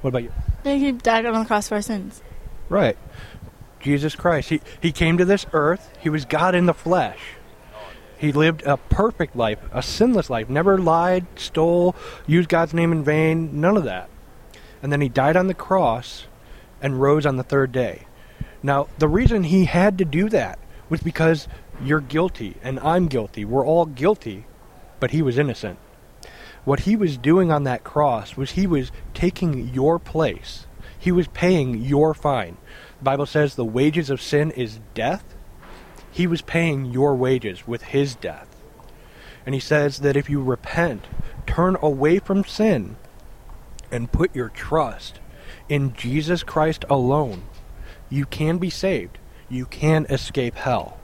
What 0.01 0.09
about 0.09 0.23
you? 0.23 0.33
He 0.65 0.93
died 0.93 1.27
on 1.27 1.41
the 1.41 1.47
cross 1.47 1.69
for 1.69 1.75
our 1.75 1.83
sins. 1.83 2.23
Right. 2.69 2.97
Jesus 3.81 4.17
Christ. 4.17 4.49
He 4.49 4.61
he 4.81 4.93
came 4.93 5.19
to 5.19 5.25
this 5.25 5.47
earth. 5.53 5.91
He 6.01 6.09
was 6.09 6.25
God 6.25 6.55
in 6.55 6.67
the 6.67 6.75
flesh. 6.75 7.19
He 8.19 8.33
lived 8.33 8.63
a 8.63 8.77
perfect 8.77 9.37
life, 9.37 9.61
a 9.71 9.81
sinless 9.81 10.29
life, 10.29 10.49
never 10.49 10.77
lied, 10.77 11.27
stole, 11.37 11.95
used 12.27 12.49
God's 12.49 12.75
name 12.75 12.91
in 12.91 13.05
vain, 13.05 13.61
none 13.61 13.77
of 13.77 13.85
that. 13.85 14.11
And 14.83 14.93
then 14.93 15.01
he 15.01 15.09
died 15.09 15.37
on 15.37 15.47
the 15.47 15.55
cross 15.55 16.27
and 16.83 17.01
rose 17.01 17.25
on 17.25 17.37
the 17.37 17.45
third 17.45 17.71
day. 17.71 18.08
Now, 18.63 18.89
the 18.99 19.09
reason 19.09 19.45
he 19.45 19.67
had 19.67 19.99
to 19.99 20.05
do 20.05 20.29
that 20.31 20.59
was 20.89 21.01
because 21.01 21.49
you're 21.83 22.01
guilty 22.01 22.57
and 22.63 22.81
I'm 22.81 23.07
guilty. 23.07 23.45
We're 23.45 23.67
all 23.67 23.87
guilty, 23.87 24.47
but 25.01 25.13
he 25.13 25.23
was 25.23 25.39
innocent. 25.39 25.79
What 26.65 26.81
he 26.81 26.97
was 26.97 27.17
doing 27.17 27.53
on 27.53 27.65
that 27.65 27.85
cross 27.85 28.37
was 28.37 28.53
he 28.53 28.67
was 28.67 28.91
taking 29.15 29.73
your 29.73 29.99
place. 29.99 30.67
He 30.99 31.13
was 31.13 31.29
paying 31.29 31.83
your 31.83 32.15
fine. 32.15 32.57
The 32.99 33.05
Bible 33.05 33.27
says 33.27 33.55
the 33.55 33.65
wages 33.65 34.11
of 34.11 34.21
sin 34.21 34.51
is 34.51 34.81
death. 34.93 35.25
He 36.11 36.27
was 36.27 36.43
paying 36.43 36.87
your 36.87 37.15
wages 37.15 37.67
with 37.67 37.83
his 37.85 38.17
death. 38.17 38.49
And 39.47 39.55
he 39.55 39.61
says 39.61 40.01
that 40.01 40.17
if 40.17 40.29
you 40.29 40.43
repent, 40.43 41.07
turn 41.47 41.77
away 41.81 42.19
from 42.19 42.45
sin, 42.45 42.97
and 43.91 44.13
put 44.13 44.35
your 44.35 44.49
trust 44.49 45.21
in 45.69 45.95
Jesus 45.95 46.43
Christ 46.43 46.85
alone, 46.91 47.43
you 48.11 48.27
can 48.27 48.59
be 48.59 48.71
saved. 48.71 49.19
You 49.49 49.67
can 49.67 50.07
escape 50.07 50.55
hell. 50.55 50.99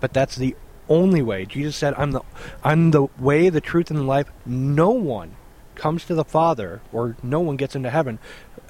But 0.00 0.12
that's 0.12 0.36
the 0.36 0.56
only 0.88 1.22
way. 1.22 1.44
Jesus 1.46 1.76
said, 1.76 1.94
I'm 1.96 2.12
the 2.12 2.20
I'm 2.62 2.90
the 2.90 3.06
way, 3.18 3.48
the 3.48 3.60
truth, 3.60 3.90
and 3.90 3.98
the 3.98 4.04
life. 4.04 4.30
No 4.44 4.90
one 4.90 5.36
comes 5.74 6.04
to 6.04 6.14
the 6.14 6.24
Father 6.24 6.80
or 6.92 7.16
no 7.22 7.40
one 7.40 7.56
gets 7.56 7.74
into 7.74 7.90
heaven 7.90 8.18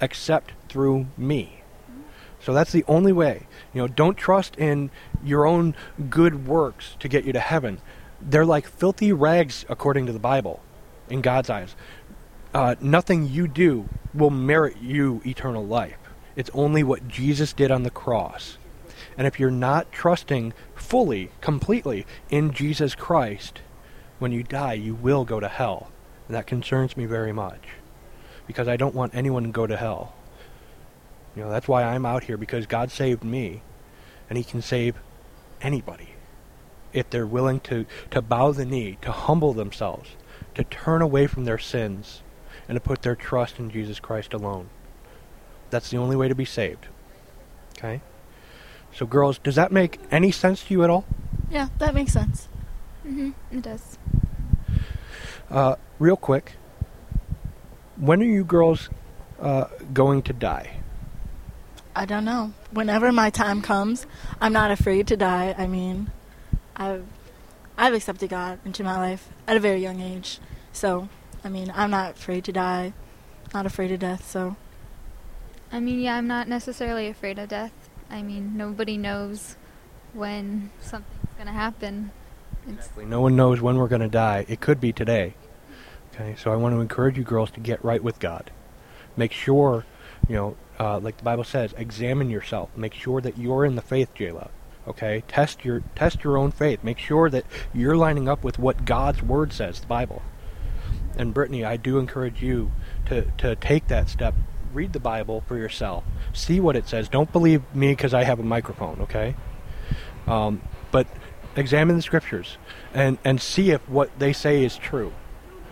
except 0.00 0.52
through 0.68 1.06
me. 1.16 1.60
So 2.40 2.52
that's 2.52 2.72
the 2.72 2.84
only 2.86 3.12
way. 3.12 3.46
You 3.72 3.82
know, 3.82 3.88
don't 3.88 4.16
trust 4.16 4.56
in 4.56 4.90
your 5.22 5.46
own 5.46 5.74
good 6.10 6.46
works 6.46 6.96
to 7.00 7.08
get 7.08 7.24
you 7.24 7.32
to 7.32 7.40
heaven. 7.40 7.80
They're 8.20 8.44
like 8.44 8.66
filthy 8.66 9.12
rags 9.12 9.64
according 9.68 10.06
to 10.06 10.12
the 10.12 10.18
Bible 10.18 10.62
in 11.08 11.20
God's 11.20 11.50
eyes. 11.50 11.74
Uh, 12.52 12.74
nothing 12.80 13.26
you 13.26 13.48
do 13.48 13.88
will 14.12 14.30
merit 14.30 14.76
you 14.80 15.22
eternal 15.26 15.64
life. 15.66 15.98
It's 16.36 16.50
only 16.52 16.82
what 16.82 17.08
Jesus 17.08 17.52
did 17.52 17.70
on 17.70 17.82
the 17.82 17.90
cross. 17.90 18.58
And 19.16 19.26
if 19.26 19.38
you're 19.38 19.50
not 19.50 19.92
trusting 19.92 20.52
fully, 20.74 21.30
completely 21.40 22.06
in 22.30 22.52
Jesus 22.52 22.94
Christ, 22.94 23.60
when 24.18 24.32
you 24.32 24.42
die, 24.42 24.74
you 24.74 24.94
will 24.94 25.24
go 25.24 25.40
to 25.40 25.48
hell. 25.48 25.90
And 26.26 26.36
that 26.36 26.46
concerns 26.46 26.96
me 26.96 27.06
very 27.06 27.32
much. 27.32 27.62
Because 28.46 28.68
I 28.68 28.76
don't 28.76 28.94
want 28.94 29.14
anyone 29.14 29.44
to 29.44 29.50
go 29.50 29.66
to 29.66 29.76
hell. 29.76 30.14
You 31.36 31.42
know, 31.42 31.50
that's 31.50 31.68
why 31.68 31.82
I'm 31.82 32.06
out 32.06 32.24
here, 32.24 32.36
because 32.36 32.66
God 32.66 32.90
saved 32.90 33.24
me. 33.24 33.62
And 34.28 34.38
He 34.38 34.44
can 34.44 34.62
save 34.62 34.96
anybody. 35.60 36.10
If 36.92 37.10
they're 37.10 37.26
willing 37.26 37.60
to, 37.60 37.86
to 38.10 38.22
bow 38.22 38.52
the 38.52 38.64
knee, 38.64 38.98
to 39.02 39.12
humble 39.12 39.52
themselves, 39.52 40.10
to 40.54 40.64
turn 40.64 41.02
away 41.02 41.26
from 41.26 41.44
their 41.44 41.58
sins, 41.58 42.22
and 42.68 42.76
to 42.76 42.80
put 42.80 43.02
their 43.02 43.16
trust 43.16 43.58
in 43.58 43.70
Jesus 43.70 44.00
Christ 44.00 44.32
alone. 44.32 44.68
That's 45.74 45.90
the 45.90 45.96
only 45.96 46.14
way 46.14 46.28
to 46.28 46.36
be 46.36 46.44
saved. 46.44 46.86
Okay? 47.76 48.00
So, 48.94 49.06
girls, 49.06 49.38
does 49.38 49.56
that 49.56 49.72
make 49.72 49.98
any 50.08 50.30
sense 50.30 50.62
to 50.62 50.72
you 50.72 50.84
at 50.84 50.88
all? 50.88 51.04
Yeah, 51.50 51.66
that 51.78 51.92
makes 51.94 52.12
sense. 52.12 52.46
hmm 53.02 53.30
It 53.50 53.62
does. 53.62 53.98
Uh, 55.50 55.74
real 55.98 56.16
quick, 56.16 56.52
when 57.96 58.22
are 58.22 58.24
you 58.24 58.44
girls 58.44 58.88
uh, 59.40 59.64
going 59.92 60.22
to 60.22 60.32
die? 60.32 60.76
I 61.96 62.04
don't 62.04 62.24
know. 62.24 62.52
Whenever 62.70 63.10
my 63.10 63.30
time 63.30 63.60
comes, 63.60 64.06
I'm 64.40 64.52
not 64.52 64.70
afraid 64.70 65.08
to 65.08 65.16
die. 65.16 65.56
I 65.58 65.66
mean, 65.66 66.12
I've 66.76 67.04
I've 67.76 67.94
accepted 67.94 68.30
God 68.30 68.60
into 68.64 68.84
my 68.84 68.96
life 68.96 69.28
at 69.48 69.56
a 69.56 69.60
very 69.60 69.82
young 69.82 70.00
age. 70.00 70.38
So, 70.72 71.08
I 71.42 71.48
mean, 71.48 71.72
I'm 71.74 71.90
not 71.90 72.12
afraid 72.12 72.44
to 72.44 72.52
die. 72.52 72.92
Not 73.52 73.66
afraid 73.66 73.90
of 73.90 73.98
death, 73.98 74.30
so 74.30 74.54
I 75.74 75.80
mean, 75.80 75.98
yeah, 75.98 76.16
I'm 76.16 76.28
not 76.28 76.46
necessarily 76.46 77.08
afraid 77.08 77.38
of 77.38 77.48
death. 77.48 77.72
I 78.08 78.22
mean, 78.22 78.56
nobody 78.56 78.96
knows 78.96 79.56
when 80.12 80.70
something's 80.80 81.34
gonna 81.36 81.52
happen. 81.52 82.12
It's, 82.68 82.90
No 82.96 83.20
one 83.20 83.34
knows 83.34 83.60
when 83.60 83.76
we're 83.76 83.88
going 83.88 84.00
to 84.00 84.08
die. 84.08 84.46
It 84.48 84.60
could 84.60 84.80
be 84.80 84.92
today. 84.92 85.34
Okay, 86.14 86.36
so 86.38 86.52
I 86.52 86.56
want 86.56 86.74
to 86.74 86.80
encourage 86.80 87.18
you 87.18 87.24
girls 87.24 87.50
to 87.52 87.60
get 87.60 87.84
right 87.84 88.02
with 88.02 88.20
God. 88.20 88.50
Make 89.16 89.32
sure, 89.32 89.84
you 90.28 90.36
know, 90.36 90.56
uh, 90.78 90.98
like 90.98 91.16
the 91.16 91.24
Bible 91.24 91.44
says, 91.44 91.74
examine 91.76 92.30
yourself. 92.30 92.70
Make 92.76 92.94
sure 92.94 93.20
that 93.20 93.36
you're 93.36 93.64
in 93.64 93.74
the 93.74 93.82
faith, 93.82 94.14
Jayla. 94.14 94.50
Okay, 94.86 95.24
test 95.26 95.64
your 95.64 95.82
test 95.94 96.22
your 96.22 96.36
own 96.36 96.52
faith. 96.52 96.84
Make 96.84 96.98
sure 96.98 97.30
that 97.30 97.44
you're 97.72 97.96
lining 97.96 98.28
up 98.28 98.44
with 98.44 98.58
what 98.58 98.84
God's 98.84 99.22
Word 99.22 99.52
says, 99.52 99.80
the 99.80 99.86
Bible. 99.86 100.22
And 101.16 101.32
Brittany, 101.32 101.64
I 101.64 101.76
do 101.76 101.98
encourage 101.98 102.42
you 102.42 102.70
to 103.06 103.30
to 103.38 103.56
take 103.56 103.88
that 103.88 104.08
step. 104.08 104.34
Read 104.74 104.92
the 104.92 105.00
Bible 105.00 105.42
for 105.46 105.56
yourself. 105.56 106.04
See 106.32 106.60
what 106.60 106.76
it 106.76 106.88
says. 106.88 107.08
Don't 107.08 107.32
believe 107.32 107.62
me 107.74 107.92
because 107.92 108.12
I 108.12 108.24
have 108.24 108.40
a 108.40 108.42
microphone. 108.42 109.00
Okay, 109.02 109.36
um, 110.26 110.60
but 110.90 111.06
examine 111.56 111.96
the 111.96 112.02
scriptures 112.02 112.58
and 112.92 113.18
and 113.24 113.40
see 113.40 113.70
if 113.70 113.88
what 113.88 114.10
they 114.18 114.32
say 114.32 114.64
is 114.64 114.76
true. 114.76 115.12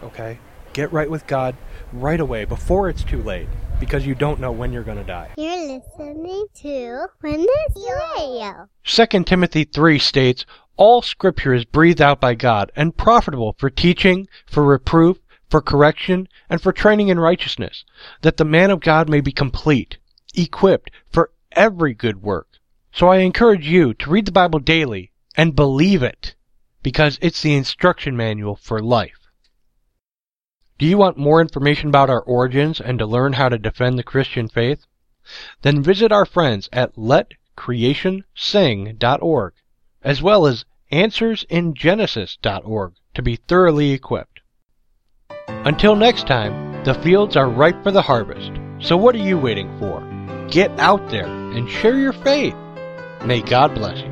Okay, 0.02 0.38
get 0.72 0.92
right 0.92 1.10
with 1.10 1.26
God 1.26 1.56
right 1.92 2.20
away 2.20 2.44
before 2.44 2.88
it's 2.88 3.04
too 3.04 3.22
late 3.22 3.48
because 3.82 4.06
you 4.06 4.14
don't 4.14 4.38
know 4.38 4.52
when 4.52 4.72
you're 4.72 4.84
going 4.84 4.98
to 4.98 5.04
die. 5.04 5.28
You're 5.36 5.80
listening 5.80 6.46
to 6.54 7.06
When 7.20 7.44
Radio. 8.16 8.68
2 8.84 9.24
Timothy 9.24 9.64
3 9.64 9.98
states, 9.98 10.46
All 10.76 11.02
scripture 11.02 11.52
is 11.52 11.64
breathed 11.64 12.00
out 12.00 12.20
by 12.20 12.34
God 12.34 12.70
and 12.76 12.96
profitable 12.96 13.56
for 13.58 13.70
teaching, 13.70 14.28
for 14.46 14.62
reproof, 14.62 15.18
for 15.52 15.60
correction, 15.60 16.26
and 16.48 16.60
for 16.62 16.72
training 16.72 17.08
in 17.08 17.20
righteousness, 17.20 17.84
that 18.22 18.38
the 18.38 18.44
man 18.44 18.70
of 18.70 18.80
God 18.80 19.10
may 19.10 19.20
be 19.20 19.32
complete, 19.32 19.98
equipped 20.34 20.90
for 21.10 21.30
every 21.52 21.92
good 21.92 22.22
work. 22.22 22.48
So 22.90 23.08
I 23.08 23.18
encourage 23.18 23.68
you 23.68 23.92
to 23.92 24.08
read 24.08 24.24
the 24.24 24.32
Bible 24.32 24.60
daily 24.60 25.12
and 25.36 25.54
believe 25.54 26.02
it, 26.02 26.34
because 26.82 27.18
it's 27.20 27.42
the 27.42 27.54
instruction 27.54 28.16
manual 28.16 28.56
for 28.56 28.80
life. 28.80 29.28
Do 30.78 30.86
you 30.86 30.96
want 30.96 31.18
more 31.18 31.42
information 31.42 31.90
about 31.90 32.08
our 32.08 32.22
origins 32.22 32.80
and 32.80 32.98
to 32.98 33.04
learn 33.04 33.34
how 33.34 33.50
to 33.50 33.58
defend 33.58 33.98
the 33.98 34.02
Christian 34.02 34.48
faith? 34.48 34.86
Then 35.60 35.82
visit 35.82 36.12
our 36.12 36.24
friends 36.24 36.70
at 36.72 36.96
letcreationsing.org, 36.96 39.52
as 40.02 40.22
well 40.22 40.46
as 40.46 40.64
answersingenesis.org 40.90 42.94
to 43.14 43.22
be 43.22 43.36
thoroughly 43.36 43.92
equipped. 43.92 44.31
Until 45.64 45.94
next 45.94 46.26
time, 46.26 46.82
the 46.82 46.94
fields 46.94 47.36
are 47.36 47.48
ripe 47.48 47.80
for 47.84 47.92
the 47.92 48.02
harvest. 48.02 48.50
So 48.80 48.96
what 48.96 49.14
are 49.14 49.18
you 49.18 49.38
waiting 49.38 49.70
for? 49.78 50.00
Get 50.50 50.76
out 50.80 51.08
there 51.10 51.26
and 51.26 51.70
share 51.70 51.96
your 51.96 52.12
faith. 52.12 52.56
May 53.24 53.42
God 53.42 53.72
bless 53.74 53.98
you. 53.98 54.11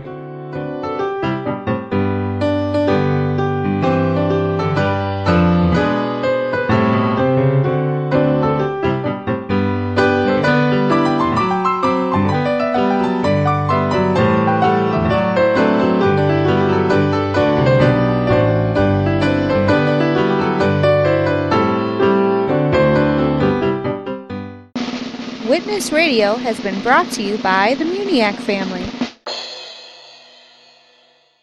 Witness 25.80 25.92
Radio 25.92 26.34
has 26.34 26.60
been 26.60 26.78
brought 26.82 27.10
to 27.12 27.22
you 27.22 27.38
by 27.38 27.72
the 27.72 27.84
Muniak 27.84 28.34
family. 28.34 28.99